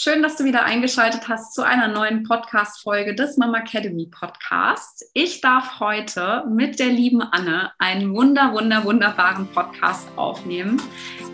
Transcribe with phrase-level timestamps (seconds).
[0.00, 5.04] Schön, dass du wieder eingeschaltet hast zu einer neuen Podcast-Folge des Mama Academy Podcast.
[5.12, 10.80] Ich darf heute mit der lieben Anne einen wunder, wunder, wunderbaren Podcast aufnehmen,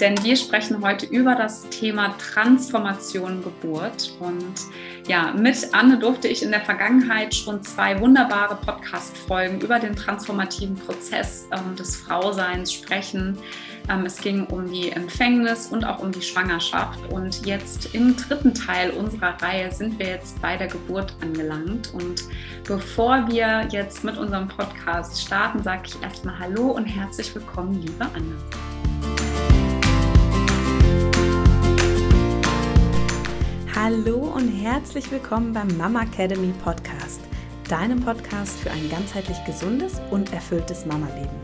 [0.00, 4.16] denn wir sprechen heute über das Thema Transformation Geburt.
[4.18, 4.54] Und
[5.08, 10.76] ja, mit Anne durfte ich in der Vergangenheit schon zwei wunderbare Podcast-Folgen über den transformativen
[10.76, 13.36] Prozess ähm, des Frauseins sprechen.
[13.88, 16.98] Ähm, es ging um die Empfängnis und auch um die Schwangerschaft.
[17.10, 21.92] Und jetzt im dritten Teil unserer Reihe sind wir jetzt bei der Geburt angelangt.
[21.92, 22.24] Und
[22.66, 28.06] bevor wir jetzt mit unserem Podcast starten, sage ich erstmal Hallo und herzlich willkommen, liebe
[28.14, 28.36] Anne.
[33.74, 37.20] Hallo und herzlich willkommen beim Mama Academy Podcast,
[37.68, 41.43] deinem Podcast für ein ganzheitlich gesundes und erfülltes Mama-Leben.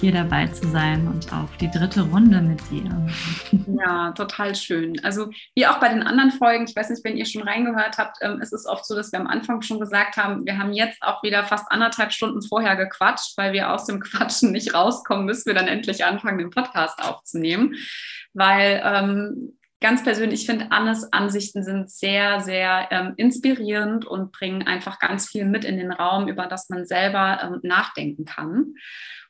[0.00, 2.90] hier dabei zu sein und auf die dritte Runde mit dir.
[3.66, 5.02] Ja, total schön.
[5.04, 8.18] Also wie auch bei den anderen Folgen, ich weiß nicht, wenn ihr schon reingehört habt,
[8.20, 11.02] ähm, es ist oft so, dass wir am Anfang schon gesagt haben, wir haben jetzt
[11.02, 15.46] auch wieder fast anderthalb Stunden vorher gequatscht, weil wir aus dem Quatschen nicht rauskommen, bis
[15.46, 17.74] wir dann endlich anfangen, den Podcast aufzunehmen.
[18.34, 24.66] Weil ähm, ganz persönlich, ich finde, Annes Ansichten sind sehr, sehr ähm, inspirierend und bringen
[24.66, 28.74] einfach ganz viel mit in den Raum, über das man selber ähm, nachdenken kann.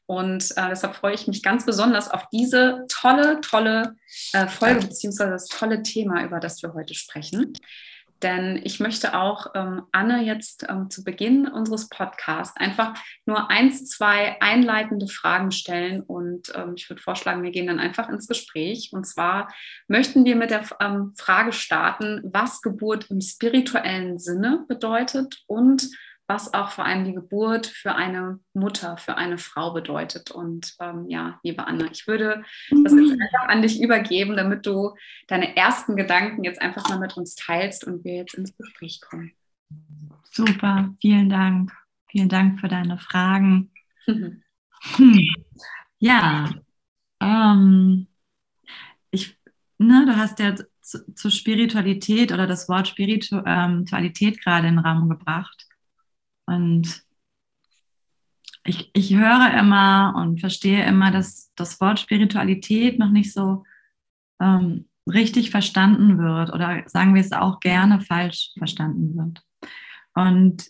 [0.06, 3.96] Und äh, deshalb freue ich mich ganz besonders auf diese tolle, tolle
[4.32, 7.54] äh, Folge beziehungsweise das tolle Thema, über das wir heute sprechen.
[8.22, 12.94] Denn ich möchte auch ähm, Anne jetzt ähm, zu Beginn unseres Podcasts einfach
[13.26, 16.00] nur eins, zwei einleitende Fragen stellen.
[16.00, 18.90] Und ähm, ich würde vorschlagen, wir gehen dann einfach ins Gespräch.
[18.92, 19.52] Und zwar
[19.86, 25.90] möchten wir mit der ähm, Frage starten, was Geburt im spirituellen Sinne bedeutet und
[26.28, 30.30] was auch vor allem die Geburt für eine Mutter, für eine Frau bedeutet.
[30.30, 33.20] Und ähm, ja, liebe Anne, ich würde das jetzt mhm.
[33.20, 34.94] einfach an dich übergeben, damit du
[35.28, 39.32] deine ersten Gedanken jetzt einfach mal mit uns teilst und wir jetzt ins Gespräch kommen.
[40.30, 41.72] Super, vielen Dank.
[42.10, 43.70] Vielen Dank für deine Fragen.
[44.96, 45.26] Hm.
[45.98, 46.50] Ja,
[47.20, 48.06] ähm,
[49.10, 49.36] ich,
[49.78, 54.84] ne, du hast ja zu, zu Spiritualität oder das Wort Spiritualität ähm, gerade in den
[54.84, 55.65] Raum gebracht.
[56.46, 57.02] Und
[58.64, 63.64] ich, ich höre immer und verstehe immer, dass das Wort Spiritualität noch nicht so
[64.40, 69.42] ähm, richtig verstanden wird oder sagen wir es auch gerne falsch verstanden wird.
[70.14, 70.68] Und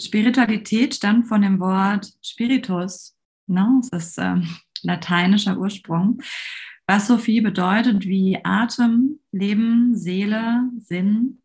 [0.00, 3.16] Spiritualität stammt von dem Wort Spiritus,
[3.46, 3.80] ne?
[3.90, 4.48] das ist ähm,
[4.82, 6.20] lateinischer Ursprung,
[6.86, 11.40] was so viel bedeutet wie Atem, Leben, Seele, Sinn,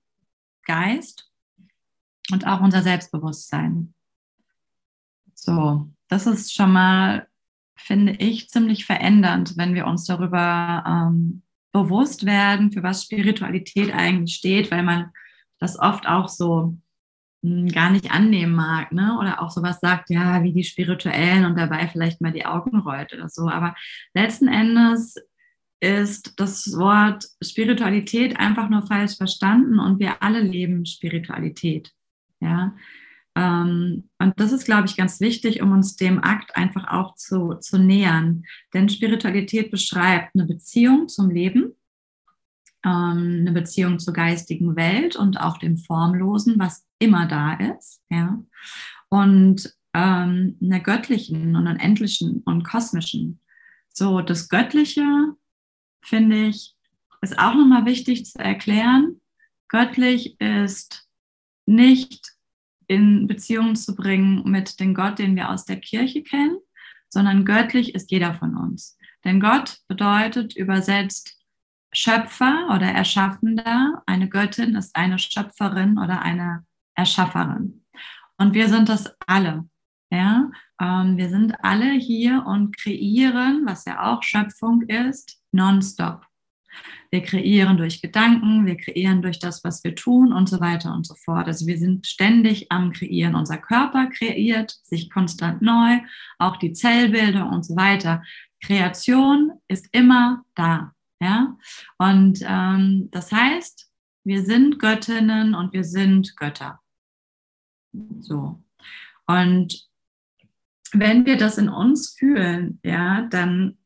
[0.65, 1.28] Geist
[2.31, 3.93] und auch unser Selbstbewusstsein.
[5.33, 7.27] So, das ist schon mal,
[7.77, 14.35] finde ich, ziemlich verändernd, wenn wir uns darüber ähm, bewusst werden, für was Spiritualität eigentlich
[14.35, 15.11] steht, weil man
[15.59, 16.77] das oft auch so
[17.43, 19.17] hm, gar nicht annehmen mag, ne?
[19.19, 23.13] Oder auch sowas sagt, ja, wie die Spirituellen und dabei vielleicht mal die Augen rollt
[23.13, 23.47] oder so.
[23.47, 23.75] Aber
[24.13, 25.15] letzten Endes
[25.81, 31.93] ist das Wort Spiritualität einfach nur falsch verstanden und wir alle leben Spiritualität.
[32.39, 32.75] Ja.
[33.35, 37.55] Ähm, und das ist, glaube ich, ganz wichtig, um uns dem Akt einfach auch zu,
[37.55, 38.43] zu nähern.
[38.73, 41.75] Denn Spiritualität beschreibt eine Beziehung zum Leben,
[42.83, 48.01] ähm, eine Beziehung zur geistigen Welt und auch dem Formlosen, was immer da ist.
[48.09, 48.43] Ja.
[49.09, 53.39] Und ähm, einer göttlichen und einer endlichen und kosmischen.
[53.87, 55.33] So, das Göttliche,
[56.01, 56.75] finde ich,
[57.21, 59.19] ist auch nochmal wichtig zu erklären.
[59.67, 61.08] Göttlich ist
[61.69, 62.33] nicht
[62.87, 66.57] in Beziehung zu bringen mit dem Gott, den wir aus der Kirche kennen,
[67.09, 68.97] sondern göttlich ist jeder von uns.
[69.23, 71.37] Denn Gott bedeutet übersetzt
[71.91, 74.01] Schöpfer oder Erschaffender.
[74.05, 77.85] Eine Göttin ist eine Schöpferin oder eine Erschafferin.
[78.37, 79.67] Und wir sind das alle.
[80.09, 80.49] Ja?
[80.81, 86.25] Ähm, wir sind alle hier und kreieren, was ja auch Schöpfung ist, nonstop.
[87.11, 91.07] Wir kreieren durch Gedanken, wir kreieren durch das, was wir tun und so weiter und
[91.07, 91.47] so fort.
[91.47, 93.35] Also wir sind ständig am Kreieren.
[93.35, 95.99] Unser Körper kreiert sich konstant neu,
[96.37, 98.23] auch die Zellbildung und so weiter.
[98.61, 100.93] Kreation ist immer da.
[101.19, 101.57] Ja?
[101.97, 103.89] Und ähm, das heißt,
[104.23, 106.79] wir sind Göttinnen und wir sind Götter.
[108.19, 108.61] So.
[109.25, 109.89] Und
[110.91, 113.78] wenn wir das in uns fühlen, ja, dann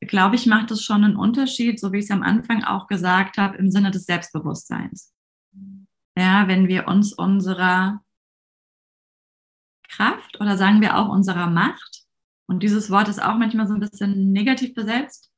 [0.00, 3.38] glaube ich, macht es schon einen Unterschied, so wie ich es am Anfang auch gesagt
[3.38, 5.12] habe, im Sinne des Selbstbewusstseins.
[6.16, 8.02] Ja, wenn wir uns unserer
[9.88, 12.06] Kraft oder sagen wir auch unserer Macht,
[12.48, 15.32] und dieses Wort ist auch manchmal so ein bisschen negativ besetzt,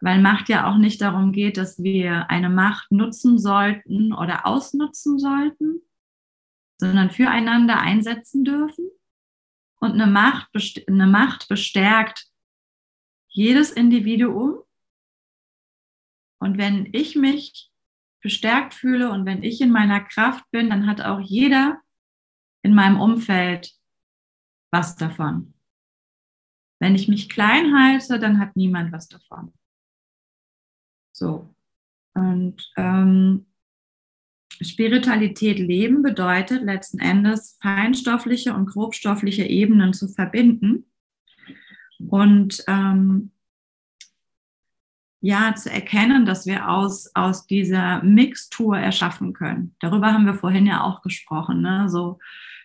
[0.00, 5.18] weil Macht ja auch nicht darum geht, dass wir eine Macht nutzen sollten oder ausnutzen
[5.18, 5.80] sollten,
[6.78, 8.90] sondern füreinander einsetzen dürfen.
[9.80, 10.50] Und eine Macht,
[10.88, 12.27] eine Macht bestärkt
[13.38, 14.58] jedes Individuum.
[16.40, 17.70] Und wenn ich mich
[18.20, 21.80] bestärkt fühle und wenn ich in meiner Kraft bin, dann hat auch jeder
[22.62, 23.72] in meinem Umfeld
[24.72, 25.54] was davon.
[26.80, 29.52] Wenn ich mich klein halte, dann hat niemand was davon.
[31.12, 31.54] So.
[32.14, 33.46] Und ähm,
[34.60, 40.87] Spiritualität leben bedeutet letzten Endes feinstoffliche und grobstoffliche Ebenen zu verbinden
[41.98, 43.32] und ähm,
[45.20, 49.74] ja, zu erkennen, dass wir aus, aus dieser Mixtur erschaffen können.
[49.80, 51.88] Darüber haben wir vorhin ja auch gesprochen, ne?
[51.88, 52.18] so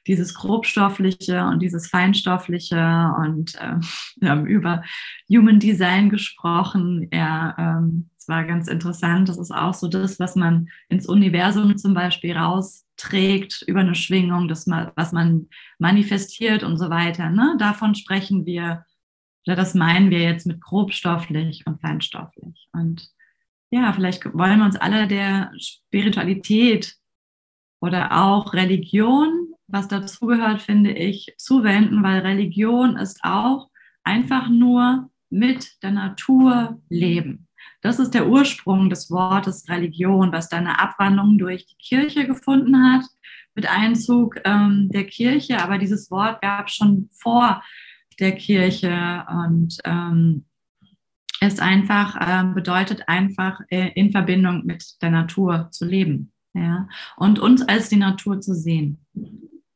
[0.05, 3.75] dieses grobstoffliche und dieses feinstoffliche und äh,
[4.17, 4.83] wir haben über
[5.29, 7.07] Human Design gesprochen.
[7.11, 9.29] Ja, ähm, es war ganz interessant.
[9.29, 14.47] Das ist auch so das, was man ins Universum zum Beispiel rausträgt über eine Schwingung,
[14.47, 15.47] das, was man
[15.79, 17.29] manifestiert und so weiter.
[17.29, 17.55] Ne?
[17.57, 18.85] Davon sprechen wir
[19.45, 22.67] oder das meinen wir jetzt mit grobstofflich und feinstofflich.
[22.71, 23.09] Und
[23.71, 26.95] ja, vielleicht wollen wir uns alle der Spiritualität
[27.81, 33.69] oder auch Religion, was dazugehört, finde ich, zuwenden, weil Religion ist auch
[34.03, 37.47] einfach nur mit der Natur leben.
[37.81, 42.81] Das ist der Ursprung des Wortes Religion, was dann eine Abwandlung durch die Kirche gefunden
[42.81, 43.03] hat,
[43.55, 45.61] mit Einzug ähm, der Kirche.
[45.61, 47.61] Aber dieses Wort gab es schon vor
[48.23, 50.45] der Kirche und ähm,
[51.41, 56.87] es einfach äh, bedeutet einfach äh, in Verbindung mit der Natur zu leben, ja,
[57.17, 59.05] und uns als die Natur zu sehen.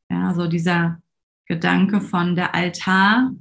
[0.10, 1.02] Ja, so dieser
[1.46, 3.32] Gedanke von der Altar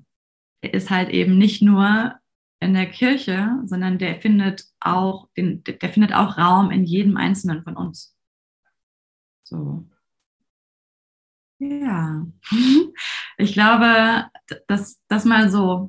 [0.61, 2.15] ist halt eben nicht nur
[2.59, 7.63] in der Kirche, sondern der findet auch den, der findet auch Raum in jedem einzelnen
[7.63, 8.17] von uns.
[9.45, 9.87] So.
[11.59, 12.27] Ja,
[13.39, 14.27] ich glaube,
[14.67, 15.89] dass das mal so,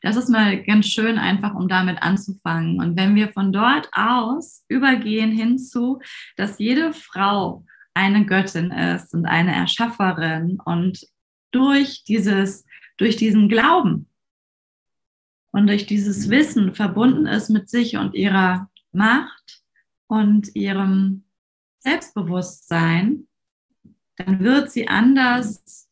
[0.00, 2.80] das ist mal ganz schön einfach, um damit anzufangen.
[2.80, 6.00] Und wenn wir von dort aus übergehen hinzu,
[6.36, 7.64] dass jede Frau
[7.94, 11.04] eine Göttin ist und eine Erschafferin und
[11.50, 12.64] durch dieses,
[12.96, 14.08] durch diesen Glauben
[15.50, 19.62] und durch dieses Wissen verbunden ist mit sich und ihrer Macht
[20.06, 21.24] und ihrem
[21.80, 23.26] Selbstbewusstsein,
[24.16, 25.87] dann wird sie anders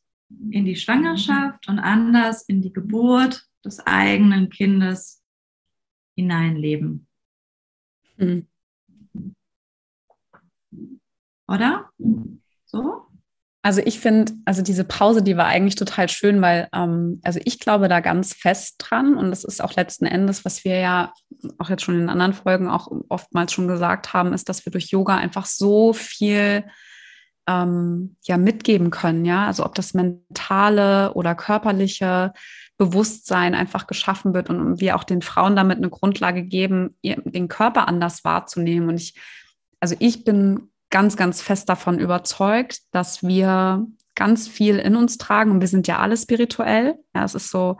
[0.50, 5.22] in die Schwangerschaft und anders in die Geburt des eigenen Kindes
[6.16, 7.06] hineinleben.
[8.16, 8.46] Mhm.
[11.48, 11.90] Oder?
[12.64, 13.06] So?
[13.62, 17.58] Also ich finde, also diese Pause, die war eigentlich total schön, weil ähm, also ich
[17.58, 21.12] glaube da ganz fest dran und das ist auch letzten Endes, was wir ja
[21.58, 24.90] auch jetzt schon in anderen Folgen auch oftmals schon gesagt haben, ist, dass wir durch
[24.90, 26.64] Yoga einfach so viel
[27.46, 32.32] ähm, ja mitgeben können, ja, also ob das mentale oder körperliche
[32.78, 37.88] Bewusstsein einfach geschaffen wird und wir auch den Frauen damit eine Grundlage geben, den Körper
[37.88, 38.88] anders wahrzunehmen.
[38.90, 39.14] Und ich,
[39.80, 45.52] also ich bin ganz, ganz fest davon überzeugt, dass wir ganz viel in uns tragen
[45.52, 46.96] und wir sind ja alle spirituell.
[47.14, 47.78] Ja, es ist so,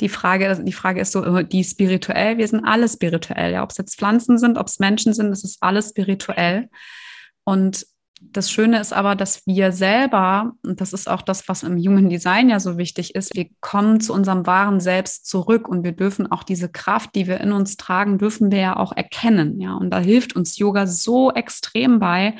[0.00, 3.78] die Frage, die Frage ist so, die spirituell, wir sind alle spirituell, ja, ob es
[3.78, 6.68] jetzt Pflanzen sind, ob es Menschen sind, es ist alles spirituell.
[7.44, 7.86] Und
[8.20, 12.08] das Schöne ist aber, dass wir selber, und das ist auch das, was im Human
[12.08, 16.30] Design ja so wichtig ist, wir kommen zu unserem wahren Selbst zurück und wir dürfen
[16.30, 19.60] auch diese Kraft, die wir in uns tragen, dürfen wir ja auch erkennen.
[19.60, 22.36] Ja, und da hilft uns Yoga so extrem bei.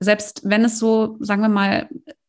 [0.00, 1.88] Selbst wenn es so, sagen wir mal,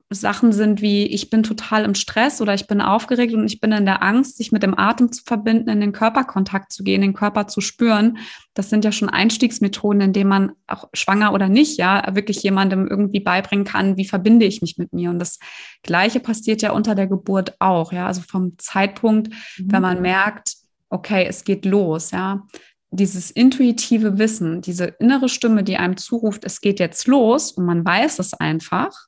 [0.10, 3.74] Sachen sind wie, ich bin total im Stress oder ich bin aufgeregt und ich bin
[3.74, 7.14] in der Angst, sich mit dem Atem zu verbinden, in den Körperkontakt zu gehen, den
[7.14, 8.18] Körper zu spüren.
[8.54, 12.88] Das sind ja schon Einstiegsmethoden, in denen man auch schwanger oder nicht, ja, wirklich jemandem
[12.88, 15.10] irgendwie beibringen kann, wie verbinde ich mich mit mir.
[15.10, 15.40] Und das
[15.84, 19.72] Gleiche passiert ja unter der Geburt auch, ja, also vom Zeitpunkt, mhm.
[19.74, 20.54] wenn man merkt,
[20.90, 22.48] okay, es geht los, ja,
[22.92, 27.84] dieses intuitive Wissen, diese innere Stimme, die einem zuruft, es geht jetzt los und man
[27.84, 29.07] weiß es einfach,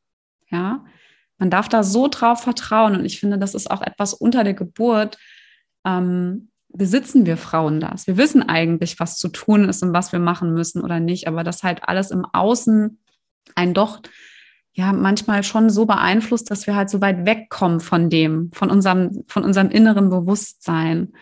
[0.50, 0.84] ja,
[1.38, 2.96] man darf da so drauf vertrauen.
[2.96, 5.18] Und ich finde, das ist auch etwas unter der Geburt.
[5.86, 8.08] Ähm, besitzen wir Frauen das?
[8.08, 11.28] Wir wissen eigentlich, was zu tun ist und was wir machen müssen oder nicht.
[11.28, 13.00] Aber das halt alles im Außen
[13.56, 14.02] einen doch
[14.74, 19.24] ja manchmal schon so beeinflusst, dass wir halt so weit wegkommen von dem, von unserem,
[19.28, 21.14] von unserem inneren Bewusstsein.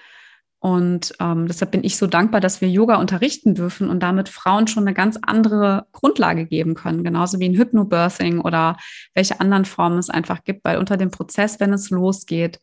[0.59, 4.67] Und ähm, deshalb bin ich so dankbar, dass wir Yoga unterrichten dürfen und damit Frauen
[4.67, 8.77] schon eine ganz andere Grundlage geben können, genauso wie ein Hypnobirthing oder
[9.13, 12.59] welche anderen Formen es einfach gibt, weil unter dem Prozess, wenn es losgeht,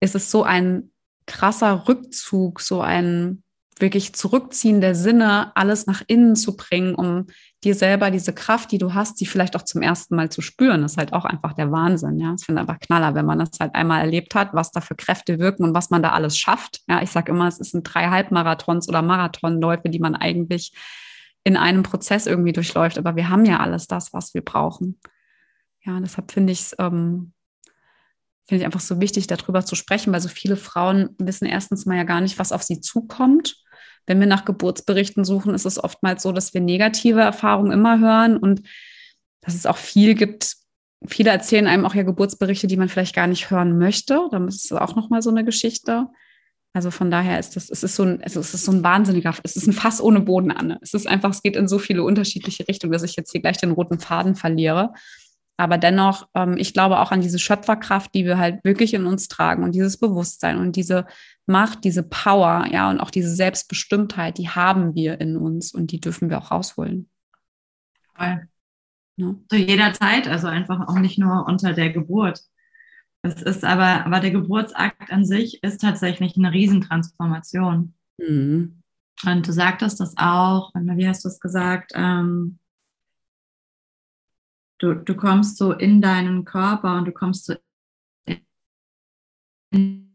[0.00, 0.90] ist es so ein
[1.26, 3.42] krasser Rückzug, so ein
[3.78, 7.26] wirklich Zurückziehen der Sinne, alles nach innen zu bringen, um
[7.66, 10.84] dir selber diese Kraft, die du hast, die vielleicht auch zum ersten Mal zu spüren,
[10.84, 12.18] ist halt auch einfach der Wahnsinn.
[12.18, 14.94] Ja, ich finde einfach knaller, wenn man das halt einmal erlebt hat, was da für
[14.94, 16.80] Kräfte wirken und was man da alles schafft.
[16.88, 20.72] Ja, ich sage immer, es sind drei Halbmarathons oder Marathonläufe, die man eigentlich
[21.44, 22.98] in einem Prozess irgendwie durchläuft.
[22.98, 24.98] Aber wir haben ja alles das, was wir brauchen.
[25.84, 27.32] Ja, deshalb finde ich es ähm,
[28.48, 31.96] finde ich einfach so wichtig, darüber zu sprechen, weil so viele Frauen wissen erstens mal
[31.96, 33.56] ja gar nicht, was auf sie zukommt
[34.06, 38.36] wenn wir nach Geburtsberichten suchen, ist es oftmals so, dass wir negative Erfahrungen immer hören
[38.36, 38.62] und
[39.40, 40.56] dass es auch viel gibt.
[41.06, 44.28] Viele erzählen einem auch ja Geburtsberichte, die man vielleicht gar nicht hören möchte.
[44.30, 46.08] Da ist es auch nochmal so eine Geschichte.
[46.72, 49.56] Also von daher ist das, es ist so ein, es ist so ein wahnsinniger, es
[49.56, 50.78] ist ein Fass ohne Boden, Anne.
[50.82, 53.56] Es ist einfach, es geht in so viele unterschiedliche Richtungen, dass ich jetzt hier gleich
[53.56, 54.92] den roten Faden verliere.
[55.56, 59.28] Aber dennoch, ähm, ich glaube auch an diese Schöpferkraft, die wir halt wirklich in uns
[59.28, 61.06] tragen und dieses Bewusstsein und diese
[61.46, 66.00] Macht, diese Power, ja, und auch diese Selbstbestimmtheit, die haben wir in uns und die
[66.00, 67.08] dürfen wir auch rausholen.
[68.16, 68.48] Voll.
[69.16, 69.34] Ja.
[69.48, 72.42] Zu jeder Zeit, also einfach auch nicht nur unter der Geburt.
[73.22, 77.94] Es ist aber, aber der Geburtsakt an sich ist tatsächlich eine Riesentransformation.
[78.18, 78.82] Mhm.
[79.24, 81.92] Und du sagtest das auch, wie hast du es gesagt?
[81.94, 82.58] Ähm,
[84.78, 87.54] du, du kommst so in deinen Körper und du kommst so
[89.70, 90.05] in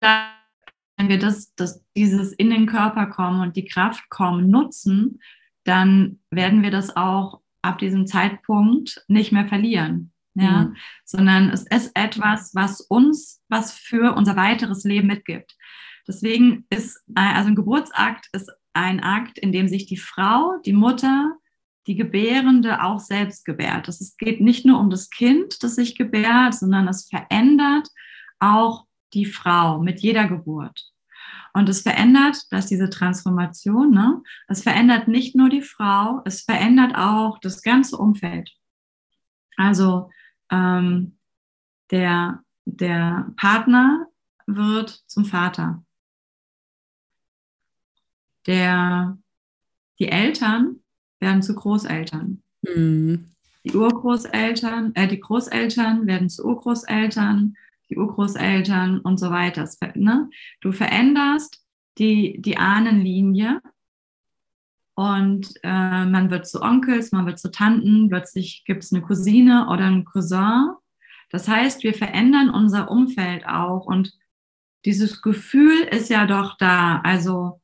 [0.00, 5.20] wenn wir das, das, dieses in den Körper kommen und die Kraft kommen nutzen,
[5.64, 10.12] dann werden wir das auch ab diesem Zeitpunkt nicht mehr verlieren.
[10.34, 10.76] Ja, mhm.
[11.04, 15.56] sondern es ist etwas, was uns, was für unser weiteres Leben mitgibt.
[16.06, 21.36] Deswegen ist, also ein Geburtsakt ist ein Akt, in dem sich die Frau, die Mutter,
[21.86, 23.88] die Gebärende auch selbst gebärt.
[23.88, 27.88] Es geht nicht nur um das Kind, das sich gebärt, sondern es verändert
[28.38, 30.90] auch die Frau mit jeder Geburt.
[31.52, 36.94] Und es verändert, dass diese Transformation, ne, es verändert nicht nur die Frau, es verändert
[36.94, 38.52] auch das ganze Umfeld.
[39.56, 40.10] Also
[40.50, 41.18] ähm,
[41.90, 44.06] der, der Partner
[44.46, 45.84] wird zum Vater.
[48.46, 49.18] Der,
[49.98, 50.80] die Eltern
[51.18, 52.42] werden zu Großeltern.
[52.62, 53.26] Mhm.
[53.64, 57.56] Die Urgroßeltern, äh, die Großeltern werden zu Urgroßeltern
[57.90, 59.68] die Urgroßeltern und so weiter.
[59.94, 60.30] Ne?
[60.60, 61.62] Du veränderst
[61.98, 63.60] die, die Ahnenlinie
[64.94, 69.68] und äh, man wird zu Onkels, man wird zu Tanten, plötzlich gibt es eine Cousine
[69.68, 70.70] oder einen Cousin.
[71.30, 74.12] Das heißt, wir verändern unser Umfeld auch und
[74.84, 77.00] dieses Gefühl ist ja doch da.
[77.00, 77.60] Also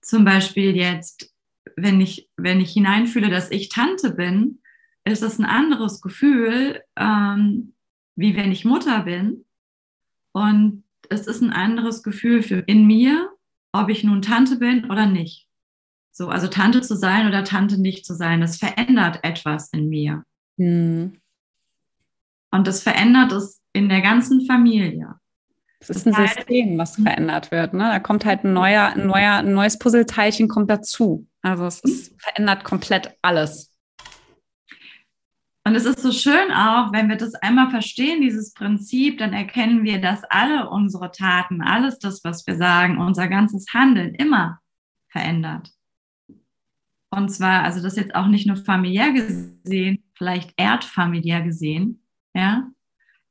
[0.00, 1.34] zum Beispiel jetzt,
[1.76, 4.60] wenn ich, wenn ich hineinfühle, dass ich Tante bin,
[5.04, 7.74] ist es ein anderes Gefühl, ähm,
[8.18, 9.44] wie wenn ich Mutter bin.
[10.32, 13.30] Und es ist ein anderes Gefühl für in mir,
[13.72, 15.46] ob ich nun Tante bin oder nicht.
[16.10, 20.24] So, also Tante zu sein oder Tante nicht zu sein, das verändert etwas in mir.
[20.56, 21.12] Mhm.
[22.50, 25.14] Und das verändert es in der ganzen Familie.
[25.78, 27.72] Es ist ein System, was verändert wird.
[27.72, 27.84] Ne?
[27.84, 31.28] Da kommt halt ein neuer, ein neuer, ein neues Puzzleteilchen kommt dazu.
[31.40, 33.70] Also es ist, verändert komplett alles.
[35.64, 39.84] Und es ist so schön auch, wenn wir das einmal verstehen, dieses Prinzip, dann erkennen
[39.84, 44.60] wir, dass alle unsere Taten, alles das, was wir sagen, unser ganzes Handeln immer
[45.08, 45.70] verändert.
[47.10, 52.02] Und zwar, also das jetzt auch nicht nur familiär gesehen, vielleicht erdfamiliär gesehen,
[52.34, 52.70] ja,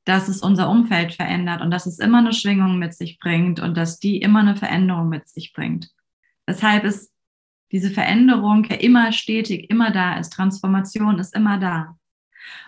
[0.05, 3.75] dass es unser Umfeld verändert und dass es immer eine Schwingung mit sich bringt und
[3.75, 5.89] dass die immer eine Veränderung mit sich bringt.
[6.45, 7.11] Weshalb ist
[7.71, 10.31] diese Veränderung ja immer stetig, immer da ist.
[10.31, 11.96] Transformation ist immer da.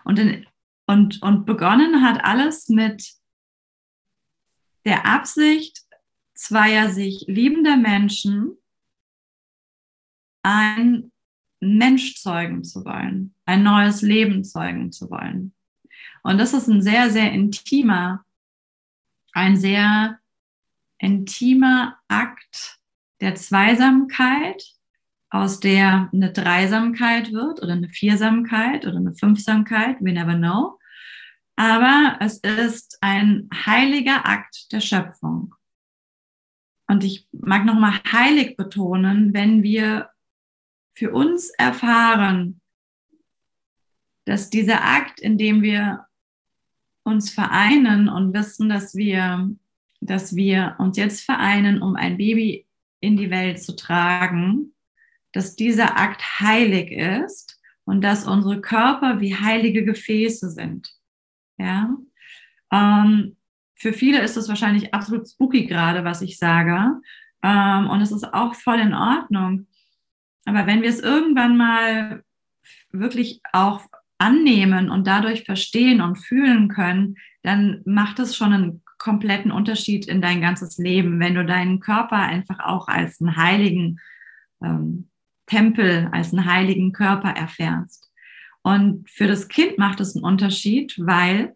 [0.04, 0.46] Und, in,
[0.88, 3.14] und, und begonnen hat alles mit
[4.86, 5.84] der Absicht
[6.34, 8.58] zweier sich liebender Menschen,
[10.42, 11.12] ein
[11.60, 15.54] Mensch zeugen zu wollen, ein neues Leben zeugen zu wollen.
[16.24, 18.26] Und das ist ein sehr, sehr intimer,
[19.34, 20.20] ein sehr
[20.98, 22.80] intimer Akt
[23.22, 24.79] der Zweisamkeit,
[25.30, 30.80] aus der eine Dreisamkeit wird oder eine Viersamkeit oder eine Fünfsamkeit, we never know.
[31.56, 35.54] Aber es ist ein heiliger Akt der Schöpfung.
[36.88, 40.10] Und ich mag nochmal heilig betonen, wenn wir
[40.96, 42.62] für uns erfahren,
[44.26, 46.06] dass dieser Akt, in dem wir
[47.04, 49.50] uns vereinen und wissen, dass wir,
[50.02, 52.68] dass wir uns jetzt vereinen, um ein Baby
[53.00, 54.74] in die Welt zu tragen,
[55.32, 60.92] dass dieser Akt heilig ist und dass unsere Körper wie heilige Gefäße sind.
[61.58, 61.96] Ja.
[62.72, 63.36] Ähm,
[63.76, 67.02] für viele ist es wahrscheinlich absolut spooky gerade, was ich sage.
[67.44, 69.68] Ähm, und es ist auch voll in Ordnung.
[70.46, 72.24] Aber wenn wir es irgendwann mal
[72.92, 73.82] wirklich auch
[74.18, 80.22] annehmen und dadurch verstehen und fühlen können, dann macht es schon einen kompletten Unterschied in
[80.22, 84.00] dein ganzes Leben, wenn du deinen Körper einfach auch als einen heiligen
[84.62, 85.09] ähm,
[85.50, 88.10] Tempel, als einen heiligen Körper erfährst.
[88.62, 91.56] Und für das Kind macht es einen Unterschied, weil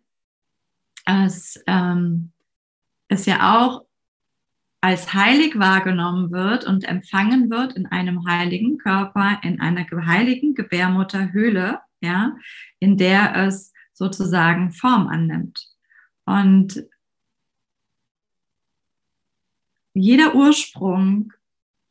[1.06, 2.32] es, ähm,
[3.08, 3.86] es ja auch
[4.82, 11.80] als heilig wahrgenommen wird und empfangen wird in einem heiligen Körper, in einer heiligen Gebärmutterhöhle,
[12.02, 12.36] ja,
[12.80, 15.70] in der es sozusagen Form annimmt.
[16.26, 16.84] Und
[19.94, 21.32] jeder Ursprung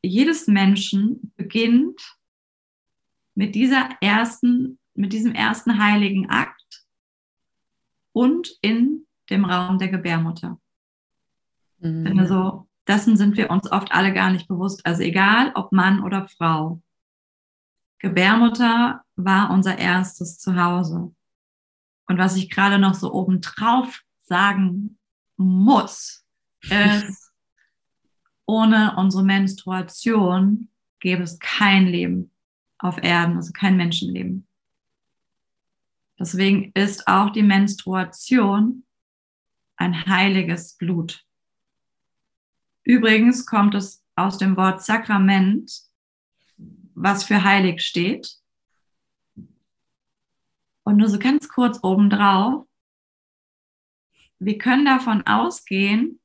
[0.03, 2.01] jedes Menschen beginnt
[3.35, 6.85] mit dieser ersten, mit diesem ersten heiligen Akt
[8.13, 10.61] und in dem Raum der Gebärmutter.
[11.79, 12.19] Mhm.
[12.19, 14.85] Also dessen sind wir uns oft alle gar nicht bewusst.
[14.85, 16.83] Also egal, ob Mann oder Frau.
[17.99, 21.15] Gebärmutter war unser erstes Zuhause.
[22.09, 24.99] Und was ich gerade noch so obendrauf sagen
[25.37, 26.25] muss,
[26.63, 27.32] ist,
[28.53, 30.69] ohne unsere Menstruation
[31.01, 32.31] gäbe es kein Leben
[32.77, 34.47] auf Erden, also kein Menschenleben.
[36.19, 38.85] Deswegen ist auch die Menstruation
[39.77, 41.25] ein heiliges Blut.
[42.85, 45.73] Übrigens kommt es aus dem Wort Sakrament,
[46.95, 48.37] was für heilig steht.
[50.83, 52.67] Und nur so ganz kurz obendrauf,
[54.39, 56.21] wir können davon ausgehen,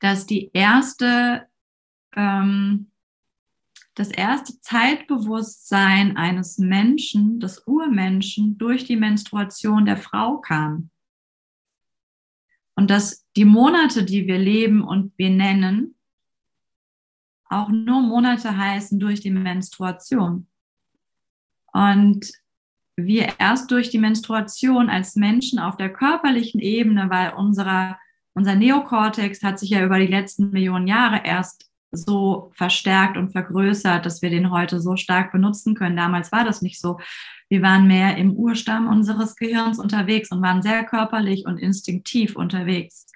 [0.00, 1.46] dass die erste,
[2.14, 2.90] ähm,
[3.94, 10.90] das erste Zeitbewusstsein eines Menschen, des Urmenschen, durch die Menstruation der Frau kam.
[12.74, 15.96] Und dass die Monate, die wir leben und wir nennen,
[17.48, 20.46] auch nur Monate heißen durch die Menstruation.
[21.72, 22.32] Und
[22.96, 27.98] wir erst durch die Menstruation als Menschen auf der körperlichen Ebene, weil unserer,
[28.36, 34.04] unser Neokortex hat sich ja über die letzten Millionen Jahre erst so verstärkt und vergrößert,
[34.04, 35.96] dass wir den heute so stark benutzen können.
[35.96, 37.00] Damals war das nicht so.
[37.48, 43.06] Wir waren mehr im Urstamm unseres Gehirns unterwegs und waren sehr körperlich und instinktiv unterwegs.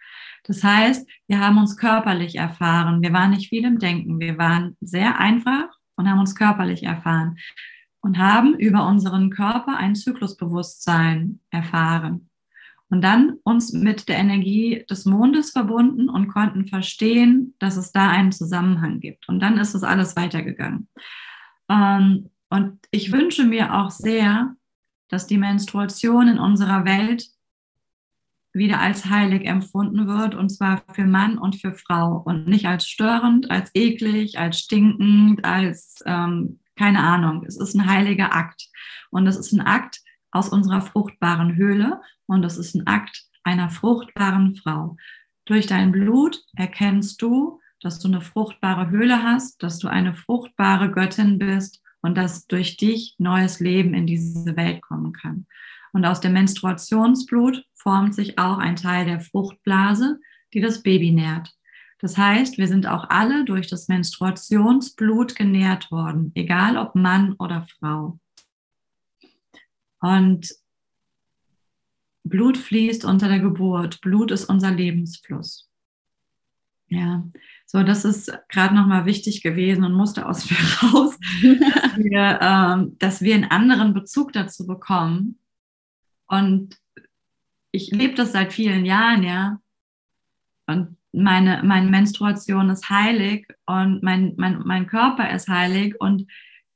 [0.44, 3.02] Das heißt, wir haben uns körperlich erfahren.
[3.02, 4.20] Wir waren nicht viel im Denken.
[4.20, 7.36] Wir waren sehr einfach und haben uns körperlich erfahren
[8.00, 12.29] und haben über unseren Körper ein Zyklusbewusstsein erfahren.
[12.90, 18.10] Und dann uns mit der Energie des Mondes verbunden und konnten verstehen, dass es da
[18.10, 19.28] einen Zusammenhang gibt.
[19.28, 20.88] Und dann ist es alles weitergegangen.
[21.68, 24.56] Ähm, und ich wünsche mir auch sehr,
[25.08, 27.26] dass die Menstruation in unserer Welt
[28.52, 32.86] wieder als heilig empfunden wird, und zwar für Mann und für Frau und nicht als
[32.86, 37.44] störend, als eklig, als stinkend, als ähm, keine Ahnung.
[37.46, 38.68] Es ist ein heiliger Akt.
[39.10, 40.00] Und es ist ein Akt
[40.30, 44.96] aus unserer fruchtbaren Höhle und es ist ein Akt einer fruchtbaren Frau.
[45.46, 50.92] Durch dein Blut erkennst du, dass du eine fruchtbare Höhle hast, dass du eine fruchtbare
[50.92, 55.46] Göttin bist und dass durch dich neues Leben in diese Welt kommen kann.
[55.92, 60.20] Und aus dem Menstruationsblut formt sich auch ein Teil der Fruchtblase,
[60.54, 61.52] die das Baby nährt.
[61.98, 67.66] Das heißt, wir sind auch alle durch das Menstruationsblut genährt worden, egal ob Mann oder
[67.78, 68.20] Frau.
[70.00, 70.48] Und
[72.30, 74.00] Blut fließt unter der Geburt.
[74.00, 75.68] Blut ist unser Lebensfluss.
[76.88, 77.24] Ja,
[77.66, 82.96] so, das ist gerade nochmal wichtig gewesen und musste aus mir raus, dass wir, ähm,
[82.98, 85.38] dass wir einen anderen Bezug dazu bekommen.
[86.26, 86.76] Und
[87.70, 89.60] ich lebe das seit vielen Jahren, ja.
[90.66, 95.94] Und meine, meine Menstruation ist heilig und mein, mein, mein Körper ist heilig.
[96.00, 96.26] Und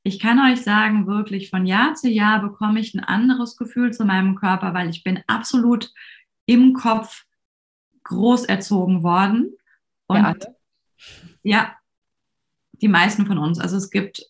[0.05, 4.05] ich kann euch sagen, wirklich von Jahr zu Jahr bekomme ich ein anderes Gefühl zu
[4.05, 5.91] meinem Körper, weil ich bin absolut
[6.45, 7.25] im Kopf
[8.03, 9.55] groß erzogen worden.
[10.05, 10.35] Und ja,
[11.41, 11.75] ja,
[12.73, 13.59] die meisten von uns.
[13.59, 14.21] Also es gibt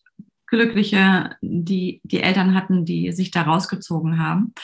[0.46, 4.54] Glückliche, die die Eltern hatten, die sich da rausgezogen haben.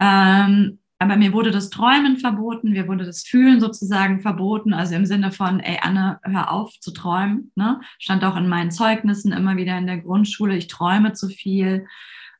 [0.00, 5.04] Ähm, aber mir wurde das Träumen verboten, mir wurde das Fühlen sozusagen verboten, also im
[5.04, 7.52] Sinne von, ey Anne, hör auf zu träumen.
[7.54, 7.80] Ne?
[7.98, 11.86] Stand auch in meinen Zeugnissen immer wieder in der Grundschule, ich träume zu viel.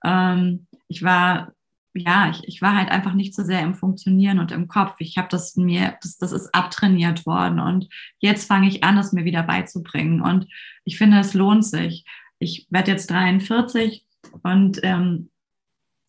[0.05, 1.53] Ähm, ich war,
[1.95, 4.95] ja, ich, ich war halt einfach nicht so sehr im Funktionieren und im Kopf.
[5.01, 7.89] Ich habe das mir, das, das ist abtrainiert worden und
[8.21, 10.23] jetzt fange ich an, es mir wieder beizubringen.
[10.23, 10.47] Und
[10.85, 12.07] ich finde, es lohnt sich.
[12.39, 14.07] Ich werde jetzt 43
[14.43, 15.31] und ähm,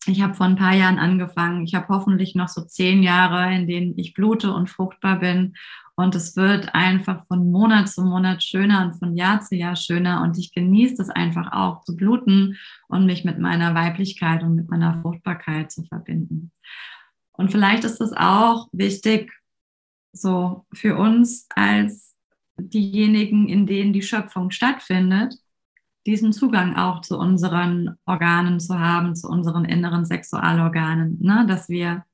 [0.06, 1.64] ich habe vor ein paar Jahren angefangen.
[1.64, 5.54] Ich habe hoffentlich noch so zehn Jahre, in denen ich blute und fruchtbar bin.
[5.96, 10.22] Und es wird einfach von Monat zu Monat schöner und von Jahr zu Jahr schöner.
[10.22, 12.56] Und ich genieße es einfach auch zu bluten
[12.86, 16.52] und mich mit meiner Weiblichkeit und mit meiner Fruchtbarkeit zu verbinden.
[17.32, 19.32] Und vielleicht ist es auch wichtig,
[20.12, 22.16] so für uns als
[22.56, 25.34] diejenigen, in denen die Schöpfung stattfindet,
[26.08, 31.44] diesen Zugang auch zu unseren Organen zu haben, zu unseren inneren Sexualorganen, ne?
[31.46, 32.06] dass wir,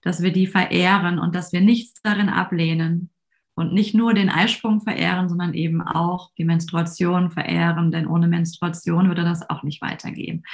[0.00, 3.10] dass wir die verehren und dass wir nichts darin ablehnen
[3.56, 9.08] und nicht nur den Eisprung verehren, sondern eben auch die Menstruation verehren, denn ohne Menstruation
[9.08, 10.44] würde das auch nicht weitergehen.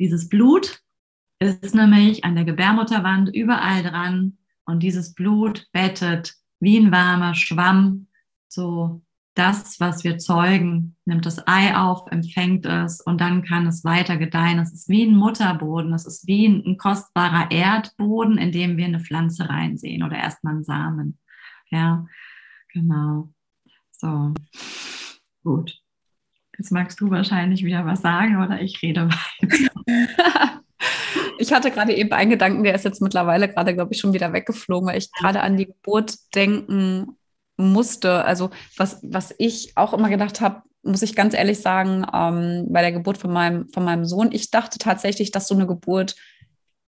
[0.00, 0.80] Dieses Blut
[1.38, 8.08] ist nämlich an der Gebärmutterwand überall dran und dieses Blut bettet wie ein warmer Schwamm
[8.48, 9.00] so
[9.36, 14.16] das, was wir zeugen, nimmt das Ei auf, empfängt es und dann kann es weiter
[14.16, 14.58] gedeihen.
[14.58, 18.86] Es ist wie ein Mutterboden, es ist wie ein, ein kostbarer Erdboden, in dem wir
[18.86, 21.18] eine Pflanze reinsehen oder erstmal einen Samen.
[21.70, 22.06] Ja,
[22.72, 23.32] genau.
[23.92, 24.32] So,
[25.44, 25.78] gut.
[26.56, 30.62] Jetzt magst du wahrscheinlich wieder was sagen oder ich rede weiter.
[31.38, 34.32] Ich hatte gerade eben einen Gedanken, der ist jetzt mittlerweile gerade, glaube ich, schon wieder
[34.32, 37.18] weggeflogen, weil ich gerade an die Geburt denken
[37.56, 38.24] musste.
[38.24, 42.82] Also was, was ich auch immer gedacht habe, muss ich ganz ehrlich sagen, ähm, bei
[42.82, 46.14] der Geburt von meinem, von meinem Sohn, ich dachte tatsächlich, dass so eine Geburt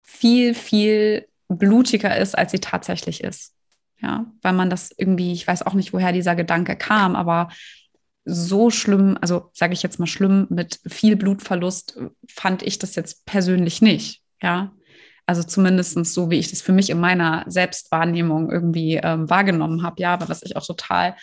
[0.03, 3.53] viel, viel blutiger ist, als sie tatsächlich ist.
[4.01, 7.49] Ja, weil man das irgendwie, ich weiß auch nicht, woher dieser Gedanke kam, aber
[8.25, 11.99] so schlimm, also sage ich jetzt mal schlimm, mit viel Blutverlust
[12.29, 14.23] fand ich das jetzt persönlich nicht.
[14.43, 14.73] Ja,
[15.27, 20.01] also zumindest so, wie ich das für mich in meiner Selbstwahrnehmung irgendwie ähm, wahrgenommen habe.
[20.01, 21.15] Ja, aber was ich auch total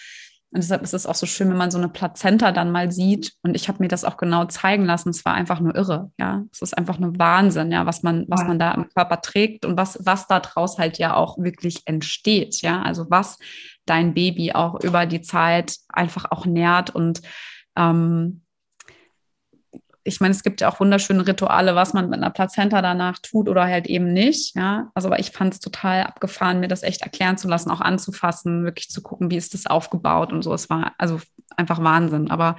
[0.54, 3.34] und deshalb ist es auch so schön, wenn man so eine Plazenta dann mal sieht.
[3.42, 5.10] Und ich habe mir das auch genau zeigen lassen.
[5.10, 6.12] Es war einfach nur irre.
[6.20, 9.66] Ja, es ist einfach nur Wahnsinn, ja, was man, was man da im Körper trägt
[9.66, 12.62] und was, was daraus halt ja auch wirklich entsteht.
[12.62, 13.40] Ja, also was
[13.86, 17.22] dein Baby auch über die Zeit einfach auch nährt und
[17.78, 18.42] ähm,
[20.04, 23.48] ich meine, es gibt ja auch wunderschöne Rituale, was man mit einer Plazenta danach tut
[23.48, 24.56] oder halt eben nicht.
[24.56, 27.82] Ja, also aber ich fand es total abgefahren, mir das echt erklären zu lassen, auch
[27.82, 30.54] anzufassen, wirklich zu gucken, wie ist das aufgebaut und so.
[30.54, 31.20] Es war also
[31.58, 32.32] einfach Wahnsinn.
[32.32, 32.58] Aber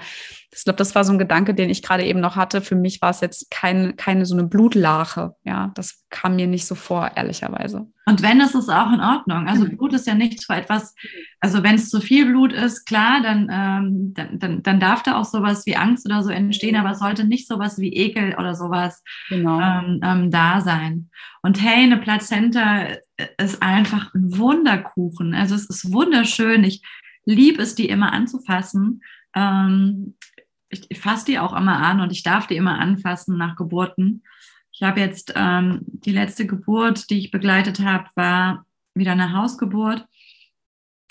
[0.54, 2.60] ich glaube, das war so ein Gedanke, den ich gerade eben noch hatte.
[2.60, 5.34] Für mich war es jetzt kein, keine so eine Blutlache.
[5.44, 7.86] Ja, das kam mir nicht so vor, ehrlicherweise.
[8.04, 9.48] Und wenn, ist es auch in Ordnung.
[9.48, 9.76] Also mhm.
[9.76, 10.94] Blut ist ja nichts für etwas,
[11.40, 15.16] also wenn es zu viel Blut ist, klar, dann, ähm, dann, dann, dann, darf da
[15.16, 18.54] auch sowas wie Angst oder so entstehen, aber es sollte nicht sowas wie Ekel oder
[18.54, 19.58] sowas genau.
[19.60, 21.08] ähm, ähm, da sein.
[21.42, 22.88] Und hey, eine Plazenta
[23.38, 25.34] ist einfach ein Wunderkuchen.
[25.34, 26.64] Also es ist wunderschön.
[26.64, 26.82] Ich
[27.24, 29.02] liebe es, die immer anzufassen.
[29.34, 30.16] Ähm,
[30.68, 34.22] ich, ich fasse die auch immer an und ich darf die immer anfassen nach Geburten.
[34.72, 40.06] Ich habe jetzt ähm, die letzte Geburt, die ich begleitet habe, war wieder eine Hausgeburt.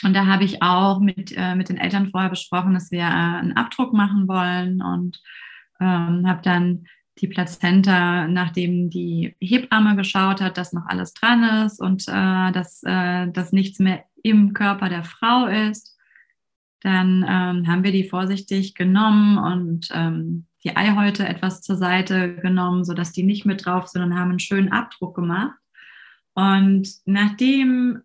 [0.04, 3.04] Und da habe ich auch mit, äh, mit den Eltern vorher besprochen, dass wir äh,
[3.04, 5.21] einen Abdruck machen wollen und
[5.80, 6.86] ähm, habe dann
[7.19, 12.82] die Plazenta, nachdem die Hebamme geschaut hat, dass noch alles dran ist und äh, dass,
[12.84, 15.97] äh, dass nichts mehr im Körper der Frau ist,
[16.82, 22.84] dann ähm, haben wir die vorsichtig genommen und ähm, die Eihäute etwas zur Seite genommen,
[22.84, 25.58] sodass die nicht mit drauf sind und haben einen schönen Abdruck gemacht.
[26.34, 28.02] Und nachdem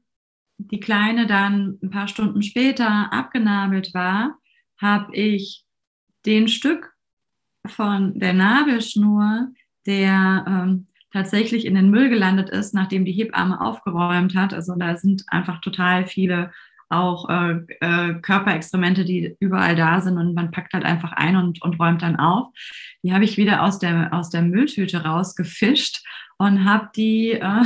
[0.59, 4.39] die Kleine dann ein paar Stunden später abgenabelt war,
[4.81, 5.65] habe ich
[6.25, 6.93] den Stück
[7.67, 9.49] von der Nabelschnur,
[9.87, 14.53] der ähm, tatsächlich in den Müll gelandet ist, nachdem die Hebamme aufgeräumt hat.
[14.53, 16.53] Also da sind einfach total viele
[16.89, 21.63] auch äh, äh, Körperextremente, die überall da sind und man packt halt einfach ein und,
[21.63, 22.49] und räumt dann auf.
[23.03, 26.05] Die habe ich wieder aus der, aus der Mülltüte rausgefischt
[26.39, 27.65] und habe die äh,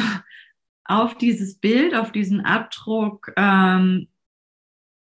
[0.85, 4.09] auf dieses Bild, auf diesen Abdruck ähm,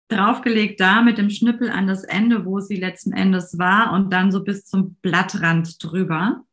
[0.10, 4.32] draufgelegt, da mit dem Schnippel an das Ende, wo sie letzten Endes war und dann
[4.32, 6.44] so bis zum Blattrand drüber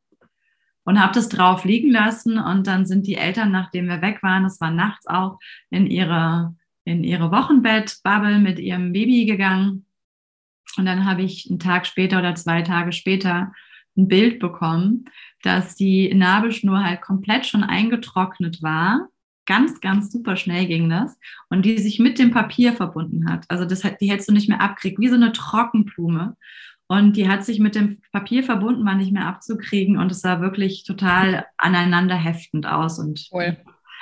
[0.84, 4.44] und habe das drauf liegen lassen und dann sind die Eltern, nachdem wir weg waren,
[4.44, 5.38] es war nachts auch,
[5.70, 9.86] in ihre in ihre Wochenbettbubble mit ihrem Baby gegangen.
[10.76, 13.52] Und dann habe ich einen Tag später oder zwei Tage später
[13.96, 15.04] ein Bild bekommen,
[15.42, 19.08] dass die Nabelschnur halt komplett schon eingetrocknet war
[19.46, 21.18] ganz, ganz super schnell ging das
[21.48, 23.44] und die sich mit dem Papier verbunden hat.
[23.48, 26.36] Also das die hättest du nicht mehr abkriegen, wie so eine Trockenblume.
[26.86, 30.40] Und die hat sich mit dem Papier verbunden, war nicht mehr abzukriegen und es sah
[30.40, 33.56] wirklich total aneinander heftend aus und cool.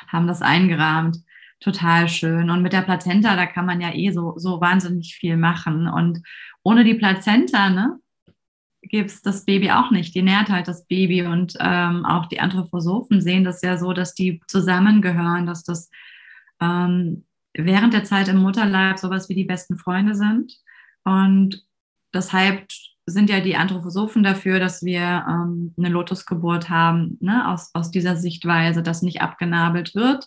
[0.09, 1.19] haben das eingerahmt.
[1.63, 2.51] Total schön.
[2.51, 5.87] Und mit der Plazenta, da kann man ja eh so, so wahnsinnig viel machen.
[5.87, 6.21] Und
[6.65, 8.01] ohne die Plazenta, ne,
[8.83, 10.13] gibt es das Baby auch nicht.
[10.15, 14.15] Die nährt halt das Baby und ähm, auch die Anthroposophen sehen das ja so, dass
[14.15, 15.89] die zusammengehören, dass das
[16.61, 20.53] ähm, während der Zeit im Mutterleib sowas wie die besten Freunde sind.
[21.05, 21.65] Und
[22.13, 22.67] deshalb
[23.07, 27.49] sind ja die Anthroposophen dafür, dass wir ähm, eine Lotusgeburt haben, ne?
[27.49, 30.27] aus, aus dieser Sichtweise, dass nicht abgenabelt wird.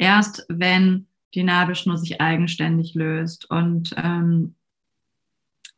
[0.00, 3.48] Erst wenn die Nabelschnur sich eigenständig löst.
[3.50, 4.54] Und ähm,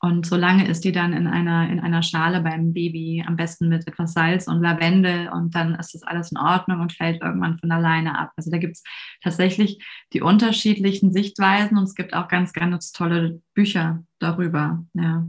[0.05, 3.87] und solange ist die dann in einer, in einer Schale beim Baby, am besten mit
[3.87, 7.71] etwas Salz und Lavendel und dann ist das alles in Ordnung und fällt irgendwann von
[7.71, 8.33] alleine ab.
[8.37, 8.83] Also da gibt es
[9.23, 9.81] tatsächlich
[10.13, 14.85] die unterschiedlichen Sichtweisen und es gibt auch ganz, ganz tolle Bücher darüber.
[14.95, 15.25] Ja.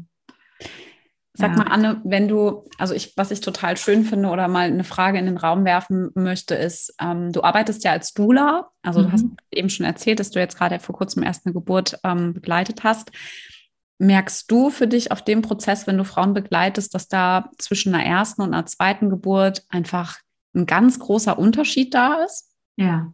[1.35, 1.57] Sag ja.
[1.57, 5.17] mal, Anne, wenn du, also ich, was ich total schön finde oder mal eine Frage
[5.17, 9.03] in den Raum werfen möchte, ist, ähm, du arbeitest ja als Doula, also mhm.
[9.05, 12.33] du hast eben schon erzählt, dass du jetzt gerade vor kurzem erst eine Geburt ähm,
[12.33, 13.11] begleitet hast.
[13.97, 18.05] Merkst du für dich auf dem Prozess, wenn du Frauen begleitest, dass da zwischen einer
[18.05, 20.19] ersten und einer zweiten Geburt einfach
[20.53, 22.51] ein ganz großer Unterschied da ist?
[22.75, 23.11] Ja.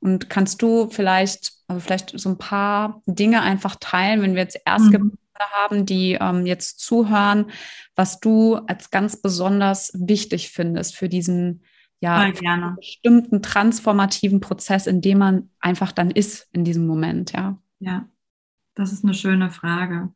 [0.00, 4.60] Und kannst du vielleicht, also vielleicht so ein paar Dinge einfach teilen, wenn wir jetzt
[4.66, 5.23] Erstgeburte mhm.
[5.38, 7.50] Haben, die ähm, jetzt zuhören,
[7.94, 11.64] was du als ganz besonders wichtig findest für diesen
[12.00, 12.30] ja,
[12.76, 17.58] bestimmten transformativen Prozess, in dem man einfach dann ist in diesem Moment, ja.
[17.78, 18.08] Ja.
[18.74, 20.12] Das ist eine schöne Frage.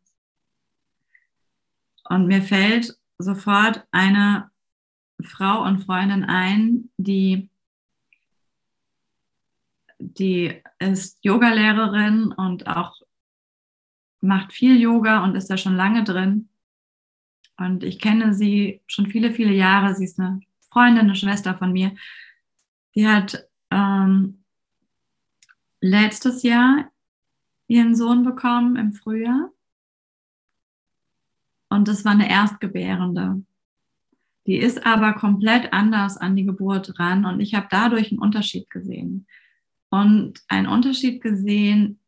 [2.08, 4.50] Und mir fällt sofort eine
[5.22, 7.50] Frau und Freundin ein, die,
[9.98, 12.96] die ist Yogalehrerin und auch
[14.20, 16.48] macht viel Yoga und ist da schon lange drin.
[17.56, 19.94] Und ich kenne sie schon viele, viele Jahre.
[19.94, 21.94] Sie ist eine Freundin, eine Schwester von mir.
[22.94, 24.44] Die hat ähm,
[25.80, 26.90] letztes Jahr
[27.66, 29.50] ihren Sohn bekommen im Frühjahr.
[31.68, 33.42] Und das war eine Erstgebärende.
[34.46, 38.70] Die ist aber komplett anders an die Geburt ran und ich habe dadurch einen Unterschied
[38.70, 39.26] gesehen.
[39.90, 42.00] Und einen Unterschied gesehen,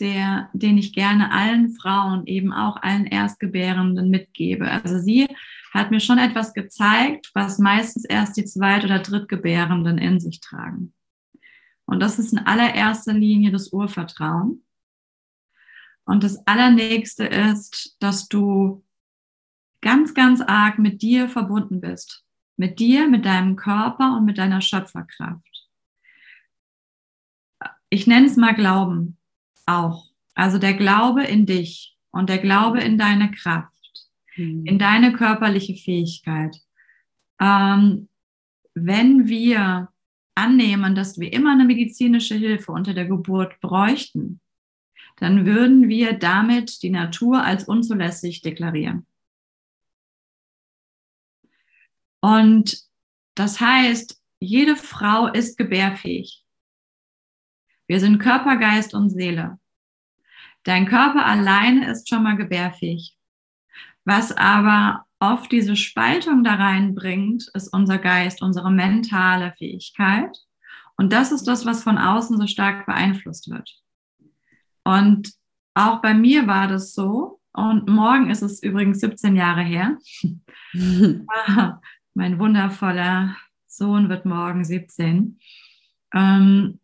[0.00, 4.70] der, den ich gerne allen Frauen, eben auch allen Erstgebärenden mitgebe.
[4.70, 5.28] Also sie
[5.72, 10.94] hat mir schon etwas gezeigt, was meistens erst die Zweit- oder Drittgebärenden in sich tragen.
[11.84, 14.64] Und das ist in allererster Linie das Urvertrauen.
[16.04, 18.84] Und das Allernächste ist, dass du
[19.80, 22.24] ganz, ganz arg mit dir verbunden bist.
[22.56, 25.68] Mit dir, mit deinem Körper und mit deiner Schöpferkraft.
[27.90, 29.19] Ich nenne es mal Glauben
[29.78, 30.06] auch.
[30.34, 34.64] Also der Glaube in dich und der Glaube in deine Kraft, mhm.
[34.64, 36.56] in deine körperliche Fähigkeit.
[37.40, 38.08] Ähm,
[38.74, 39.88] wenn wir
[40.34, 44.40] annehmen, dass wir immer eine medizinische Hilfe unter der Geburt bräuchten,
[45.16, 49.06] dann würden wir damit die Natur als unzulässig deklarieren.
[52.20, 52.78] Und
[53.34, 56.44] das heißt, jede Frau ist gebärfähig.
[57.86, 59.59] Wir sind Körper, Geist und Seele.
[60.64, 63.16] Dein Körper alleine ist schon mal gebärfähig.
[64.04, 70.36] Was aber oft diese Spaltung da reinbringt, ist unser Geist, unsere mentale Fähigkeit.
[70.96, 73.70] Und das ist das, was von außen so stark beeinflusst wird.
[74.84, 75.32] Und
[75.74, 77.40] auch bei mir war das so.
[77.52, 79.98] Und morgen ist es übrigens 17 Jahre her.
[82.14, 85.38] mein wundervoller Sohn wird morgen 17.
[86.14, 86.80] Ähm,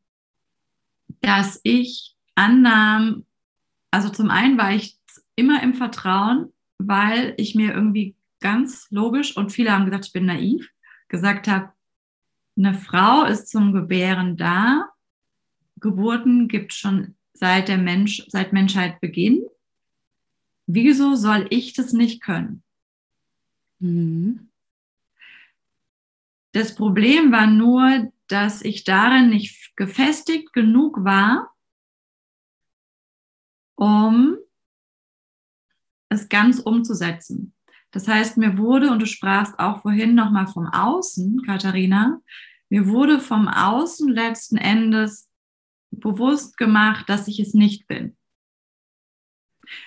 [1.21, 3.26] dass ich annahm,
[3.96, 4.98] also zum einen war ich
[5.37, 10.26] immer im Vertrauen, weil ich mir irgendwie ganz logisch und viele haben gesagt, ich bin
[10.26, 10.68] naiv,
[11.09, 11.72] gesagt habe,
[12.59, 14.90] eine Frau ist zum Gebären da.
[15.80, 19.46] Geburten gibt schon seit der Mensch, seit Menschheit Beginn.
[20.66, 22.62] Wieso soll ich das nicht können?
[23.78, 24.50] Mhm.
[26.52, 31.56] Das Problem war nur, dass ich darin nicht gefestigt genug war,
[33.77, 34.37] um
[36.09, 37.55] es ganz umzusetzen.
[37.93, 42.21] Das heißt, mir wurde, und du sprachst auch vorhin nochmal vom Außen, Katharina,
[42.69, 45.29] mir wurde vom Außen letzten Endes
[45.91, 48.17] bewusst gemacht, dass ich es nicht bin.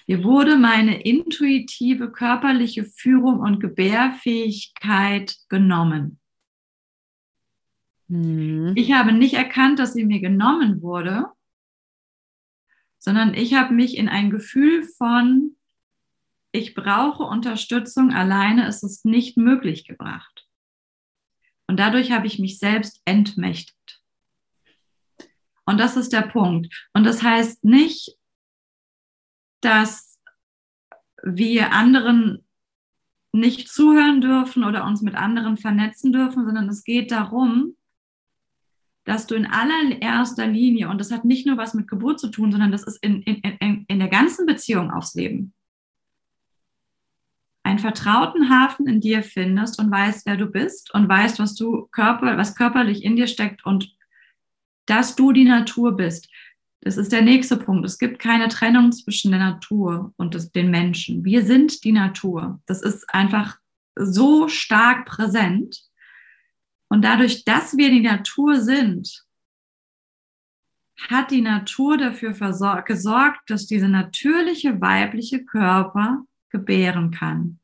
[0.07, 6.19] Mir wurde meine intuitive körperliche Führung und Gebärfähigkeit genommen.
[8.07, 8.73] Mhm.
[8.75, 11.27] Ich habe nicht erkannt, dass sie mir genommen wurde,
[12.99, 15.55] sondern ich habe mich in ein Gefühl von,
[16.51, 20.47] ich brauche Unterstützung, alleine ist es nicht möglich gebracht.
[21.67, 24.01] Und dadurch habe ich mich selbst entmächtigt.
[25.65, 26.89] Und das ist der Punkt.
[26.93, 28.17] Und das heißt nicht,
[29.61, 30.19] dass
[31.21, 32.45] wir anderen
[33.31, 37.75] nicht zuhören dürfen oder uns mit anderen vernetzen dürfen, sondern es geht darum,
[39.09, 42.51] dass du in allererster Linie, und das hat nicht nur was mit Geburt zu tun,
[42.51, 45.51] sondern das ist in, in, in, in der ganzen Beziehung aufs Leben,
[47.63, 51.87] einen vertrauten Hafen in dir findest und weißt, wer du bist und weißt, was du
[51.91, 53.91] körper, was körperlich in dir steckt und
[54.85, 56.29] dass du die Natur bist.
[56.81, 57.87] Das ist der nächste Punkt.
[57.87, 61.25] Es gibt keine Trennung zwischen der Natur und den Menschen.
[61.25, 62.61] Wir sind die Natur.
[62.67, 63.57] Das ist einfach
[63.95, 65.88] so stark präsent.
[66.89, 69.25] Und dadurch, dass wir die Natur sind,
[71.09, 72.33] hat die Natur dafür
[72.83, 77.59] gesorgt, dass dieser natürliche weibliche Körper gebären kann.